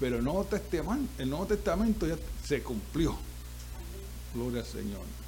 Pero 0.00 0.16
el 0.16 0.24
Nuevo 0.24 0.44
Testamento, 0.44 1.22
el 1.22 1.30
Nuevo 1.30 1.46
Testamento 1.46 2.06
ya 2.08 2.16
se 2.44 2.62
cumplió. 2.62 3.16
Gloria 4.34 4.60
al 4.60 4.66
Señor. 4.66 5.23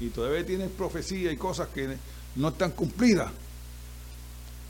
Y 0.00 0.08
todavía 0.08 0.44
tiene 0.44 0.68
profecía 0.68 1.32
y 1.32 1.36
cosas 1.36 1.68
que 1.68 1.96
no 2.36 2.48
están 2.48 2.72
cumplidas. 2.72 3.30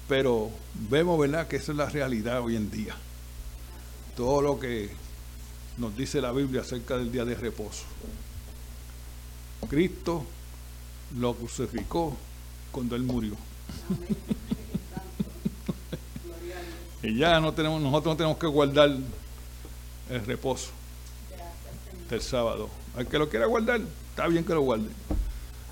Pero 0.08 0.50
vemos, 0.90 1.18
¿verdad?, 1.18 1.48
que 1.48 1.56
esa 1.56 1.72
es 1.72 1.78
la 1.78 1.88
realidad 1.88 2.42
hoy 2.42 2.56
en 2.56 2.70
día. 2.70 2.94
Todo 4.16 4.42
lo 4.42 4.60
que 4.60 4.90
nos 5.78 5.96
dice 5.96 6.20
la 6.20 6.32
Biblia 6.32 6.60
acerca 6.60 6.96
del 6.96 7.10
día 7.10 7.24
de 7.24 7.34
reposo. 7.34 7.84
Cristo 9.68 10.24
lo 11.18 11.34
crucificó 11.34 12.16
cuando 12.70 12.96
Él 12.96 13.02
murió. 13.02 13.34
y 17.02 17.16
ya 17.16 17.40
no 17.40 17.52
tenemos, 17.54 17.80
nosotros 17.80 18.12
no 18.12 18.16
tenemos 18.16 18.38
que 18.38 18.46
guardar 18.46 18.90
el 20.10 20.26
reposo 20.26 20.70
del 22.10 22.20
sábado. 22.20 22.68
Al 22.96 23.06
que 23.06 23.18
lo 23.18 23.28
quiera 23.28 23.46
guardar, 23.46 23.80
está 24.14 24.28
bien 24.28 24.44
que 24.44 24.54
lo 24.54 24.60
guarde. 24.60 24.86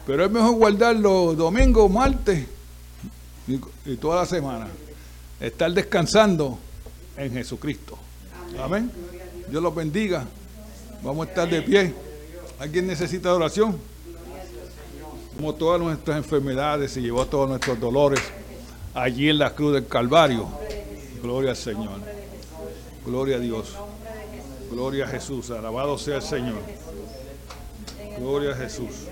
Pero 0.04 0.24
es 0.24 0.30
mejor 0.30 0.56
guardarlo 0.56 1.32
domingo, 1.34 1.88
martes 1.88 2.44
y, 3.46 3.96
toda 3.96 4.16
la 4.16 4.26
semana. 4.26 4.66
Estar 5.38 5.72
descansando 5.72 6.58
en 7.16 7.32
Jesucristo. 7.32 7.96
Amén. 8.60 8.90
Dios 9.48 9.62
los 9.62 9.72
bendiga. 9.72 10.24
Vamos 11.04 11.28
a 11.28 11.30
estar 11.30 11.48
de 11.48 11.62
pie. 11.62 11.94
¿Alguien 12.58 12.88
necesita 12.88 13.32
oración? 13.32 13.78
Como 15.36 15.54
todas 15.54 15.80
nuestras 15.80 16.16
enfermedades, 16.16 16.90
se 16.90 17.00
llevó 17.00 17.24
todos 17.26 17.48
nuestros 17.48 17.78
dolores 17.78 18.20
allí 18.92 19.28
en 19.28 19.38
la 19.38 19.54
cruz 19.54 19.74
del 19.74 19.86
Calvario. 19.86 20.48
Gloria 21.22 21.50
al 21.50 21.56
Señor. 21.56 22.00
Gloria 23.06 23.36
a 23.36 23.40
Dios. 23.40 23.76
Gloria 24.68 25.04
a 25.04 25.08
Jesús, 25.08 25.52
alabado 25.52 25.96
sea 25.96 26.16
el 26.16 26.22
Señor. 26.22 26.60
Gloria 28.18 28.52
a 28.52 28.54
Jesús. 28.54 29.06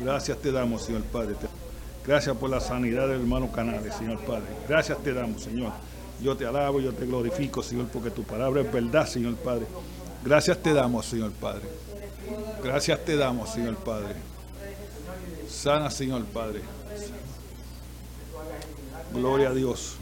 Gracias 0.00 0.38
te 0.38 0.52
damos, 0.52 0.82
Señor 0.82 1.02
Padre. 1.04 1.36
Gracias 2.06 2.36
por 2.36 2.50
la 2.50 2.60
sanidad 2.60 3.08
del 3.08 3.20
hermano 3.20 3.50
Canales, 3.50 3.94
Señor 3.94 4.18
Padre. 4.20 4.44
Gracias 4.68 4.98
te 5.02 5.12
damos, 5.12 5.42
Señor. 5.42 5.72
Yo 6.20 6.36
te 6.36 6.46
alabo, 6.46 6.80
yo 6.80 6.92
te 6.92 7.06
glorifico, 7.06 7.62
Señor, 7.62 7.86
porque 7.88 8.10
tu 8.10 8.22
palabra 8.22 8.60
es 8.60 8.72
verdad, 8.72 9.06
Señor 9.06 9.34
Padre. 9.36 9.66
Gracias 10.24 10.58
te 10.58 10.72
damos, 10.72 11.06
Señor 11.06 11.32
Padre. 11.32 11.62
Gracias 12.62 13.04
te 13.04 13.16
damos, 13.16 13.50
Señor 13.50 13.76
Padre. 13.76 14.14
Sana, 15.48 15.90
Señor 15.90 16.24
Padre. 16.24 16.60
Gloria 19.12 19.48
a 19.50 19.54
Dios. 19.54 19.96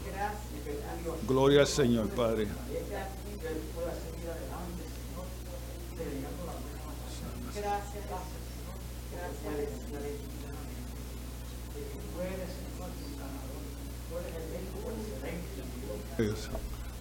Gloria 1.27 1.61
al 1.61 1.67
Señor 1.67 2.07
Padre. 2.09 2.47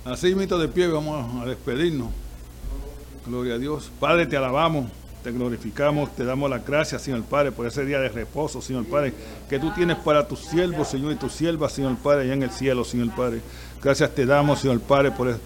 Así 0.05 0.35
mito 0.35 0.59
de 0.59 0.69
pie, 0.69 0.89
vamos 0.89 1.43
a 1.43 1.47
despedirnos. 1.47 2.09
Gloria 3.27 3.55
a 3.55 3.59
Dios. 3.59 3.91
Padre, 4.01 4.27
te 4.27 4.37
alabamos, 4.37 4.87
te 5.23 5.31
glorificamos, 5.31 6.15
te 6.17 6.25
damos 6.25 6.51
las 6.51 6.67
gracias, 6.67 7.03
Señor 7.03 7.23
Padre, 7.23 7.53
por 7.53 7.67
ese 7.67 7.85
día 7.85 8.01
de 8.01 8.09
reposo, 8.09 8.61
Señor 8.61 8.85
Padre, 8.87 9.15
que 9.49 9.61
tú 9.61 9.71
tienes 9.73 9.97
para 9.99 10.27
tus 10.27 10.41
siervos, 10.41 10.89
Señor, 10.89 11.13
y 11.13 11.17
tus 11.17 11.33
siervas, 11.33 11.73
Señor 11.73 11.97
Padre, 11.97 12.23
allá 12.23 12.35
en 12.35 12.43
el 12.43 12.51
cielo, 12.51 12.85
Señor 12.85 13.15
Padre. 13.15 13.41
Gracias 13.81 14.13
te 14.13 14.27
damos, 14.27 14.61
Señor 14.61 14.81
Padre, 14.81 15.13
por, 15.13 15.39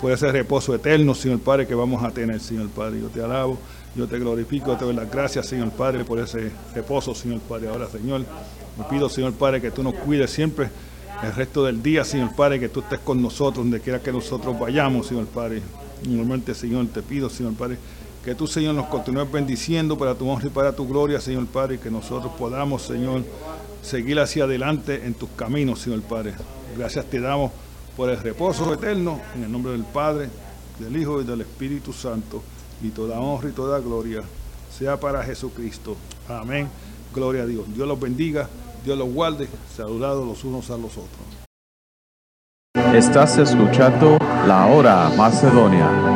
por 0.00 0.12
ese 0.12 0.30
reposo 0.30 0.74
eterno, 0.74 1.14
Señor 1.14 1.40
Padre, 1.40 1.66
que 1.66 1.74
vamos 1.74 2.04
a 2.04 2.10
tener, 2.10 2.38
Señor 2.38 2.68
Padre. 2.68 3.00
Yo 3.00 3.08
te 3.08 3.22
alabo, 3.22 3.58
yo 3.96 4.06
te 4.06 4.18
glorifico, 4.18 4.76
te 4.76 4.84
doy 4.84 4.94
las 4.94 5.10
gracias, 5.10 5.46
Señor 5.46 5.70
Padre, 5.70 6.04
por 6.04 6.18
ese 6.18 6.52
reposo, 6.74 7.14
Señor 7.14 7.40
Padre. 7.40 7.68
Ahora, 7.68 7.88
Señor, 7.88 8.20
me 8.78 8.84
pido, 8.90 9.08
Señor 9.08 9.32
Padre, 9.32 9.60
que 9.60 9.70
tú 9.70 9.82
nos 9.82 9.94
cuides 9.94 10.30
siempre 10.30 10.68
el 11.22 11.34
resto 11.34 11.64
del 11.64 11.82
día, 11.82 12.04
Señor 12.04 12.34
Padre, 12.36 12.60
que 12.60 12.68
tú 12.68 12.80
estés 12.80 12.98
con 12.98 13.22
nosotros, 13.22 13.64
donde 13.64 13.80
quiera 13.80 14.00
que 14.00 14.12
nosotros 14.12 14.58
vayamos, 14.58 15.06
Señor 15.06 15.26
Padre. 15.26 15.62
Normalmente, 16.04 16.54
Señor, 16.54 16.86
te 16.88 17.02
pido, 17.02 17.30
Señor 17.30 17.54
Padre, 17.54 17.78
que 18.22 18.34
tú, 18.34 18.46
Señor, 18.46 18.74
nos 18.74 18.86
continúes 18.86 19.32
bendiciendo 19.32 19.96
para 19.96 20.14
tu 20.14 20.28
honra 20.28 20.48
y 20.48 20.50
para 20.50 20.76
tu 20.76 20.86
gloria, 20.86 21.18
Señor 21.18 21.46
Padre, 21.46 21.76
y 21.76 21.78
que 21.78 21.90
nosotros 21.90 22.32
podamos, 22.38 22.82
Señor, 22.82 23.24
seguir 23.82 24.20
hacia 24.20 24.44
adelante 24.44 25.06
en 25.06 25.14
tus 25.14 25.30
caminos, 25.30 25.80
Señor 25.80 26.02
Padre. 26.02 26.34
Gracias 26.76 27.06
te 27.06 27.18
damos 27.18 27.50
por 27.96 28.10
el 28.10 28.18
reposo 28.18 28.74
eterno, 28.74 29.20
en 29.34 29.44
el 29.44 29.50
nombre 29.50 29.72
del 29.72 29.84
Padre, 29.84 30.28
del 30.78 30.94
Hijo 30.98 31.22
y 31.22 31.24
del 31.24 31.40
Espíritu 31.40 31.94
Santo, 31.94 32.42
y 32.82 32.90
toda 32.90 33.20
honra 33.20 33.48
y 33.48 33.52
toda 33.52 33.80
gloria 33.80 34.22
sea 34.76 34.98
para 34.98 35.22
Jesucristo. 35.22 35.96
Amén. 36.28 36.68
Gloria 37.14 37.42
a 37.42 37.46
Dios. 37.46 37.64
Dios 37.74 37.88
los 37.88 37.98
bendiga. 37.98 38.48
Dios 38.86 38.96
los 38.96 39.12
guarde, 39.12 39.48
saludados 39.74 40.24
los 40.24 40.44
unos 40.44 40.70
a 40.70 40.76
los 40.76 40.92
otros. 40.92 41.36
Estás 42.94 43.36
escuchando 43.36 44.16
La 44.46 44.66
Hora 44.66 45.10
Macedonia. 45.16 46.15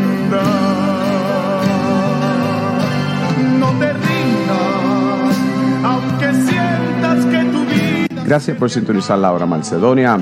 No 3.59 3.67
te 3.79 3.91
rindas, 3.93 5.37
aunque 5.83 6.33
sientas 6.33 7.25
que 7.25 7.43
tu 7.51 7.59
vida... 7.65 8.23
Gracias 8.25 8.55
por 8.57 8.69
sintonizar 8.69 9.19
la 9.19 9.33
hora 9.33 9.45
Macedonia, 9.45 10.17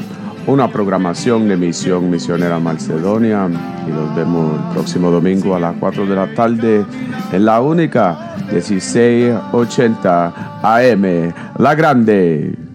una 0.47 0.67
programación 0.71 1.47
de 1.47 1.57
Misión 1.57 2.09
Misionera 2.09 2.57
Macedonia. 2.59 3.47
Y 3.87 3.91
nos 3.91 4.15
vemos 4.15 4.59
el 4.59 4.63
próximo 4.73 5.11
domingo 5.11 5.55
a 5.55 5.59
las 5.59 5.75
4 5.79 6.07
de 6.07 6.15
la 6.15 6.33
tarde 6.33 6.83
en 7.31 7.45
la 7.45 7.61
única 7.61 8.35
1680 8.51 10.33
AM, 10.63 11.33
La 11.59 11.75
Grande. 11.75 12.68